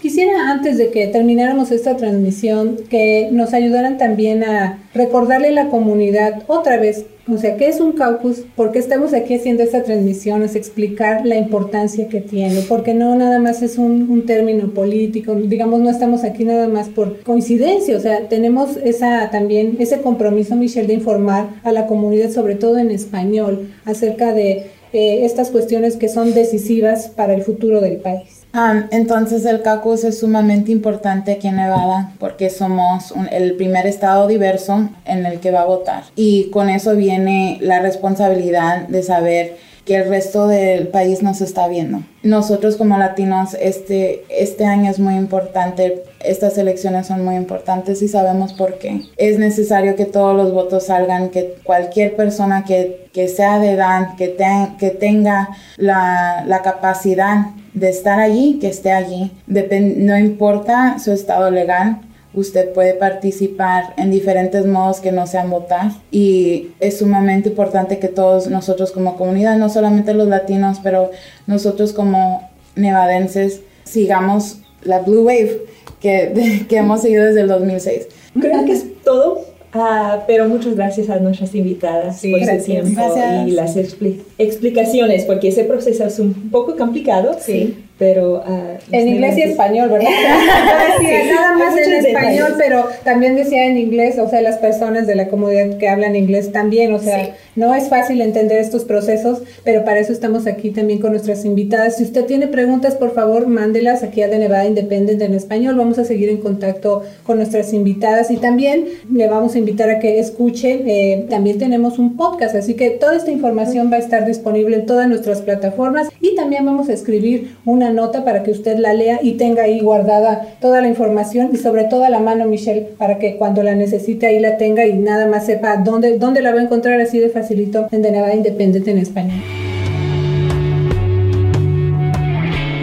Quisiera 0.00 0.50
antes 0.50 0.78
de 0.78 0.90
que 0.90 1.08
termináramos 1.08 1.70
esta 1.72 1.96
transmisión 1.96 2.76
que 2.88 3.28
nos 3.32 3.52
ayudaran 3.52 3.98
también 3.98 4.44
a 4.44 4.78
recordarle 4.94 5.48
a 5.48 5.52
la 5.52 5.68
comunidad 5.68 6.44
otra 6.46 6.78
vez 6.78 7.04
o 7.28 7.38
sea, 7.38 7.56
¿qué 7.56 7.66
es 7.66 7.80
un 7.80 7.92
caucus? 7.92 8.44
¿Por 8.54 8.70
qué 8.70 8.78
estamos 8.78 9.12
aquí 9.12 9.34
haciendo 9.34 9.64
esta 9.64 9.82
transmisión? 9.82 10.44
Es 10.44 10.54
explicar 10.54 11.26
la 11.26 11.36
importancia 11.36 12.08
que 12.08 12.20
tiene, 12.20 12.62
porque 12.68 12.94
no 12.94 13.16
nada 13.16 13.40
más 13.40 13.62
es 13.62 13.78
un, 13.78 14.08
un, 14.08 14.26
término 14.26 14.68
político, 14.68 15.34
digamos, 15.34 15.80
no 15.80 15.90
estamos 15.90 16.22
aquí 16.22 16.44
nada 16.44 16.68
más 16.68 16.88
por 16.88 17.20
coincidencia, 17.22 17.96
o 17.96 18.00
sea, 18.00 18.28
tenemos 18.28 18.76
esa 18.76 19.30
también, 19.30 19.76
ese 19.80 20.02
compromiso, 20.02 20.54
Michelle, 20.54 20.86
de 20.86 20.94
informar 20.94 21.48
a 21.64 21.72
la 21.72 21.86
comunidad, 21.86 22.30
sobre 22.30 22.54
todo 22.54 22.78
en 22.78 22.92
español, 22.92 23.70
acerca 23.84 24.32
de 24.32 24.70
eh, 24.92 25.24
estas 25.24 25.50
cuestiones 25.50 25.96
que 25.96 26.08
son 26.08 26.34
decisivas 26.34 27.08
para 27.08 27.34
el 27.34 27.42
futuro 27.42 27.80
del 27.80 27.96
país. 27.96 28.46
Entonces 28.90 29.44
el 29.44 29.60
caucus 29.60 30.04
es 30.04 30.20
sumamente 30.20 30.72
importante 30.72 31.32
aquí 31.32 31.48
en 31.48 31.56
Nevada 31.56 32.12
porque 32.18 32.48
somos 32.48 33.12
el 33.30 33.54
primer 33.56 33.86
estado 33.86 34.26
diverso 34.26 34.88
en 35.04 35.26
el 35.26 35.40
que 35.40 35.50
va 35.50 35.62
a 35.62 35.66
votar. 35.66 36.04
Y 36.14 36.48
con 36.50 36.70
eso 36.70 36.96
viene 36.96 37.58
la 37.60 37.80
responsabilidad 37.80 38.88
de 38.88 39.02
saber 39.02 39.56
que 39.86 39.94
el 39.94 40.08
resto 40.08 40.48
del 40.48 40.88
país 40.88 41.22
nos 41.22 41.40
está 41.40 41.68
viendo. 41.68 42.02
Nosotros 42.24 42.76
como 42.76 42.98
latinos, 42.98 43.56
este, 43.58 44.24
este 44.28 44.66
año 44.66 44.90
es 44.90 44.98
muy 44.98 45.14
importante, 45.14 46.02
estas 46.20 46.58
elecciones 46.58 47.06
son 47.06 47.24
muy 47.24 47.36
importantes 47.36 48.02
y 48.02 48.08
sabemos 48.08 48.52
por 48.52 48.78
qué. 48.78 49.02
Es 49.16 49.38
necesario 49.38 49.94
que 49.94 50.04
todos 50.04 50.36
los 50.36 50.52
votos 50.52 50.86
salgan, 50.86 51.30
que 51.30 51.54
cualquier 51.62 52.16
persona 52.16 52.64
que, 52.64 53.08
que 53.12 53.28
sea 53.28 53.60
de 53.60 53.70
edad, 53.70 54.16
que, 54.16 54.36
que 54.78 54.90
tenga 54.90 55.50
la, 55.76 56.44
la 56.46 56.62
capacidad 56.62 57.46
de 57.72 57.88
estar 57.88 58.18
allí, 58.18 58.58
que 58.60 58.68
esté 58.68 58.90
allí. 58.90 59.30
no 59.46 60.18
importa 60.18 60.98
su 60.98 61.12
estado 61.12 61.50
legal, 61.52 62.00
usted 62.36 62.72
puede 62.72 62.94
participar 62.94 63.94
en 63.96 64.10
diferentes 64.10 64.66
modos 64.66 65.00
que 65.00 65.10
no 65.10 65.26
sean 65.26 65.50
votar 65.50 65.90
y 66.10 66.68
es 66.80 66.98
sumamente 66.98 67.48
importante 67.48 67.98
que 67.98 68.08
todos 68.08 68.48
nosotros 68.48 68.92
como 68.92 69.16
comunidad, 69.16 69.56
no 69.56 69.68
solamente 69.68 70.14
los 70.14 70.28
latinos, 70.28 70.78
pero 70.82 71.10
nosotros 71.46 71.92
como 71.92 72.48
nevadenses 72.76 73.62
sigamos 73.84 74.58
la 74.82 75.00
Blue 75.00 75.22
Wave 75.22 75.62
que, 76.00 76.66
que 76.68 76.76
hemos 76.76 77.02
seguido 77.02 77.24
desde 77.24 77.40
el 77.40 77.48
2006. 77.48 78.06
Creo 78.38 78.64
que 78.64 78.72
es 78.72 79.02
todo 79.02 79.44
Ah, 79.78 80.24
pero 80.26 80.48
muchas 80.48 80.74
gracias 80.74 81.10
a 81.10 81.18
nuestras 81.18 81.54
invitadas 81.54 82.22
por 82.22 82.40
gracias. 82.40 82.64
su 82.64 82.70
tiempo 82.70 83.14
y 83.46 83.50
las 83.50 83.76
explicaciones, 83.76 85.24
porque 85.24 85.48
ese 85.48 85.64
proceso 85.64 86.04
es 86.04 86.18
un 86.18 86.50
poco 86.50 86.76
complicado. 86.76 87.36
Sí 87.38 87.85
pero... 87.98 88.42
Uh, 88.46 88.76
en 88.92 89.08
inglés 89.08 89.38
y 89.38 89.42
español, 89.42 89.88
¿verdad? 89.88 90.10
nada 91.34 91.56
más 91.56 91.76
en 91.76 91.92
español, 92.06 92.54
pero 92.58 92.86
también 93.04 93.36
decía 93.36 93.64
en 93.64 93.78
inglés, 93.78 94.18
o 94.18 94.28
sea, 94.28 94.40
las 94.42 94.58
personas 94.58 95.06
de 95.06 95.14
la 95.14 95.28
comunidad 95.28 95.78
que 95.78 95.88
hablan 95.88 96.16
inglés 96.16 96.52
también, 96.52 96.92
o 96.92 96.98
sea, 96.98 97.34
no 97.56 97.74
es 97.74 97.88
fácil 97.88 98.20
entender 98.20 98.58
estos 98.58 98.84
procesos, 98.84 99.42
pero 99.64 99.84
para 99.84 99.98
eso 99.98 100.12
estamos 100.12 100.46
aquí 100.46 100.70
también 100.70 101.00
con 101.00 101.12
nuestras 101.12 101.44
invitadas. 101.44 101.96
Si 101.96 102.04
usted 102.04 102.26
tiene 102.26 102.48
preguntas, 102.48 102.94
por 102.94 103.14
favor, 103.14 103.46
mándelas 103.46 104.02
aquí 104.02 104.22
a 104.22 104.28
De 104.28 104.38
Nevada 104.38 104.66
Independent 104.66 105.20
en 105.22 105.34
español. 105.34 105.76
Vamos 105.76 105.98
a 105.98 106.04
seguir 106.04 106.28
en 106.28 106.38
contacto 106.38 107.02
con 107.24 107.38
nuestras 107.38 107.72
invitadas 107.72 108.30
y 108.30 108.36
también 108.36 108.86
le 109.10 109.28
vamos 109.28 109.54
a 109.54 109.58
invitar 109.58 109.88
a 109.90 109.98
que 109.98 110.18
escuche. 110.18 110.82
Eh, 110.86 111.26
también 111.30 111.58
tenemos 111.58 111.98
un 111.98 112.16
podcast, 112.16 112.54
así 112.54 112.74
que 112.74 112.90
toda 112.90 113.16
esta 113.16 113.30
información 113.30 113.90
va 113.90 113.96
a 113.96 114.00
estar 114.00 114.26
disponible 114.26 114.76
en 114.76 114.86
todas 114.86 115.08
nuestras 115.08 115.40
plataformas 115.40 116.08
y 116.20 116.34
también 116.34 116.66
vamos 116.66 116.88
a 116.88 116.92
escribir 116.92 117.56
una 117.64 117.85
nota 117.90 118.24
para 118.24 118.42
que 118.42 118.50
usted 118.50 118.78
la 118.78 118.92
lea 118.92 119.20
y 119.22 119.32
tenga 119.32 119.64
ahí 119.64 119.80
guardada 119.80 120.46
toda 120.60 120.80
la 120.80 120.88
información 120.88 121.50
y 121.52 121.56
sobre 121.56 121.84
todo 121.84 122.04
a 122.04 122.10
la 122.10 122.20
mano, 122.20 122.46
Michelle, 122.46 122.88
para 122.98 123.18
que 123.18 123.36
cuando 123.36 123.62
la 123.62 123.74
necesite 123.74 124.26
ahí 124.26 124.40
la 124.40 124.56
tenga 124.56 124.86
y 124.86 124.94
nada 124.94 125.26
más 125.26 125.46
sepa 125.46 125.76
dónde, 125.76 126.18
dónde 126.18 126.42
la 126.42 126.52
va 126.52 126.60
a 126.60 126.64
encontrar 126.64 127.00
así 127.00 127.18
de 127.18 127.28
facilito 127.28 127.88
en 127.90 128.02
De 128.02 128.10
Nevada 128.10 128.34
Independiente 128.34 128.90
en 128.90 128.98
español. 128.98 129.40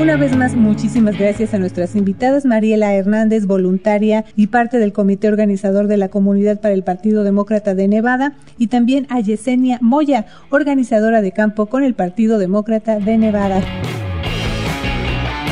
Una 0.04 0.18
vez 0.18 0.36
más, 0.36 0.54
muchísimas 0.54 1.18
gracias 1.18 1.54
a 1.54 1.60
nuestras 1.60 1.96
invitadas, 1.96 2.44
Mariela 2.44 2.94
Hernández, 2.94 3.46
voluntaria 3.46 4.26
y 4.36 4.48
parte 4.48 4.78
del 4.78 4.92
comité 4.92 5.30
organizador 5.30 5.88
de 5.88 5.96
la 5.96 6.10
comunidad 6.10 6.60
para 6.60 6.74
el 6.74 6.84
Partido 6.84 7.24
Demócrata 7.24 7.74
de 7.74 7.88
Nevada, 7.88 8.34
y 8.58 8.68
también 8.68 9.08
a 9.10 9.22
Yesenia 9.22 9.78
Moya, 9.82 10.26
organizadora 10.50 11.22
de 11.22 11.32
campo 11.32 11.68
con 11.68 11.86
el 11.86 11.94
Partido 11.94 12.38
Demócrata 12.38 13.00
de 13.00 13.18
Nevada. 13.18 13.62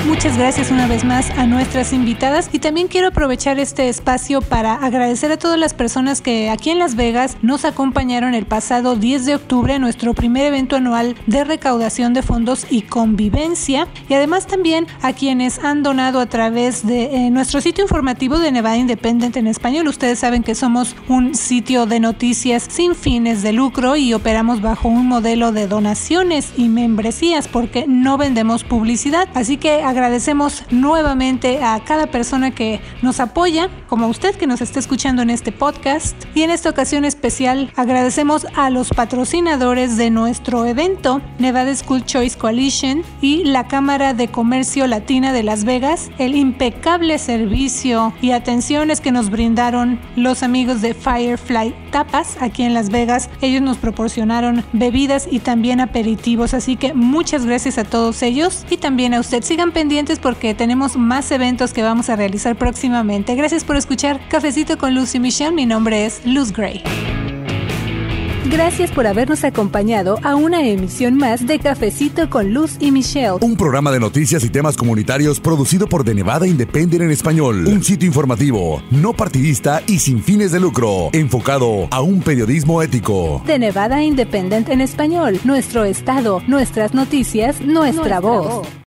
Muchas 0.05 0.35
gracias 0.35 0.71
una 0.71 0.87
vez 0.87 1.03
más 1.03 1.29
a 1.29 1.45
nuestras 1.45 1.93
invitadas 1.93 2.49
y 2.51 2.57
también 2.57 2.87
quiero 2.87 3.09
aprovechar 3.09 3.59
este 3.59 3.87
espacio 3.87 4.41
para 4.41 4.73
agradecer 4.73 5.31
a 5.31 5.37
todas 5.37 5.59
las 5.59 5.75
personas 5.75 6.21
que 6.21 6.49
aquí 6.49 6.71
en 6.71 6.79
Las 6.79 6.95
Vegas 6.95 7.37
nos 7.43 7.65
acompañaron 7.65 8.33
el 8.33 8.47
pasado 8.47 8.95
10 8.95 9.27
de 9.27 9.35
octubre 9.35 9.75
a 9.75 9.79
nuestro 9.79 10.15
primer 10.15 10.47
evento 10.47 10.75
anual 10.75 11.15
de 11.27 11.43
recaudación 11.43 12.15
de 12.15 12.23
fondos 12.23 12.65
y 12.71 12.81
convivencia 12.81 13.87
y 14.09 14.15
además 14.15 14.47
también 14.47 14.87
a 15.03 15.13
quienes 15.13 15.59
han 15.59 15.83
donado 15.83 16.19
a 16.19 16.25
través 16.25 16.85
de 16.85 17.03
eh, 17.03 17.29
nuestro 17.29 17.61
sitio 17.61 17.83
informativo 17.83 18.39
de 18.39 18.51
Nevada 18.51 18.77
Independent 18.77 19.37
en 19.37 19.45
español. 19.45 19.87
Ustedes 19.87 20.17
saben 20.17 20.41
que 20.41 20.55
somos 20.55 20.95
un 21.09 21.35
sitio 21.35 21.85
de 21.85 21.99
noticias 21.99 22.65
sin 22.67 22.95
fines 22.95 23.43
de 23.43 23.53
lucro 23.53 23.95
y 23.95 24.15
operamos 24.15 24.61
bajo 24.61 24.87
un 24.87 25.07
modelo 25.07 25.51
de 25.51 25.67
donaciones 25.67 26.53
y 26.57 26.69
membresías 26.69 27.47
porque 27.47 27.85
no 27.87 28.17
vendemos 28.17 28.63
publicidad. 28.63 29.29
Así 29.35 29.57
que 29.57 29.83
Agradecemos 29.91 30.63
nuevamente 30.71 31.61
a 31.61 31.77
cada 31.83 32.07
persona 32.07 32.51
que 32.51 32.79
nos 33.01 33.19
apoya, 33.19 33.69
como 33.89 34.07
usted 34.07 34.33
que 34.35 34.47
nos 34.47 34.61
está 34.61 34.79
escuchando 34.79 35.21
en 35.21 35.29
este 35.29 35.51
podcast. 35.51 36.15
Y 36.33 36.43
en 36.43 36.49
esta 36.49 36.69
ocasión 36.69 37.03
especial 37.03 37.73
agradecemos 37.75 38.47
a 38.55 38.69
los 38.69 38.87
patrocinadores 38.87 39.97
de 39.97 40.09
nuestro 40.09 40.65
evento, 40.65 41.21
Nevada 41.39 41.75
School 41.75 42.05
Choice 42.05 42.37
Coalition 42.37 43.03
y 43.19 43.43
la 43.43 43.67
Cámara 43.67 44.13
de 44.13 44.29
Comercio 44.29 44.87
Latina 44.87 45.33
de 45.33 45.43
Las 45.43 45.65
Vegas, 45.65 46.09
el 46.19 46.35
impecable 46.35 47.17
servicio 47.19 48.13
y 48.21 48.31
atenciones 48.31 49.01
que 49.01 49.11
nos 49.11 49.29
brindaron 49.29 49.99
los 50.15 50.41
amigos 50.41 50.81
de 50.81 50.93
Firefly 50.93 51.75
Tapas 51.91 52.37
aquí 52.39 52.63
en 52.63 52.73
Las 52.73 52.91
Vegas. 52.91 53.29
Ellos 53.41 53.61
nos 53.61 53.75
proporcionaron 53.75 54.63
bebidas 54.71 55.27
y 55.29 55.39
también 55.39 55.81
aperitivos, 55.81 56.53
así 56.53 56.77
que 56.77 56.93
muchas 56.93 57.45
gracias 57.45 57.77
a 57.77 57.83
todos 57.83 58.23
ellos 58.23 58.65
y 58.69 58.77
también 58.77 59.13
a 59.13 59.19
usted. 59.19 59.43
Sigan 59.43 59.73
pendientes 59.81 60.19
porque 60.19 60.53
tenemos 60.53 60.95
más 60.95 61.31
eventos 61.31 61.73
que 61.73 61.81
vamos 61.81 62.11
a 62.11 62.15
realizar 62.15 62.55
próximamente. 62.55 63.33
Gracias 63.33 63.63
por 63.63 63.77
escuchar 63.77 64.21
Cafecito 64.29 64.77
con 64.77 64.93
Lucy 64.93 65.19
Michelle. 65.19 65.53
Mi 65.53 65.65
nombre 65.65 66.05
es 66.05 66.21
Luz 66.23 66.53
Gray. 66.53 66.83
Gracias 68.45 68.91
por 68.91 69.07
habernos 69.07 69.43
acompañado 69.43 70.19
a 70.21 70.35
una 70.35 70.63
emisión 70.67 71.17
más 71.17 71.47
de 71.47 71.57
Cafecito 71.57 72.29
con 72.29 72.53
Luz 72.53 72.77
y 72.79 72.91
Michelle. 72.91 73.39
Un 73.41 73.57
programa 73.57 73.91
de 73.91 73.99
noticias 73.99 74.43
y 74.43 74.51
temas 74.51 74.77
comunitarios 74.77 75.39
producido 75.39 75.87
por 75.87 76.03
The 76.03 76.13
Nevada 76.13 76.45
Independent 76.45 77.01
en 77.01 77.09
español. 77.09 77.65
Un 77.65 77.83
sitio 77.83 78.05
informativo, 78.05 78.83
no 78.91 79.13
partidista 79.13 79.81
y 79.87 79.97
sin 79.97 80.21
fines 80.21 80.51
de 80.51 80.59
lucro, 80.59 81.09
enfocado 81.11 81.87
a 81.89 82.01
un 82.01 82.21
periodismo 82.21 82.83
ético. 82.83 83.41
The 83.47 83.57
Nevada 83.57 84.03
Independent 84.03 84.69
en 84.69 84.81
español. 84.81 85.39
Nuestro 85.43 85.85
estado, 85.85 86.43
nuestras 86.45 86.93
noticias, 86.93 87.61
nuestra, 87.61 88.19
voz. 88.19 88.67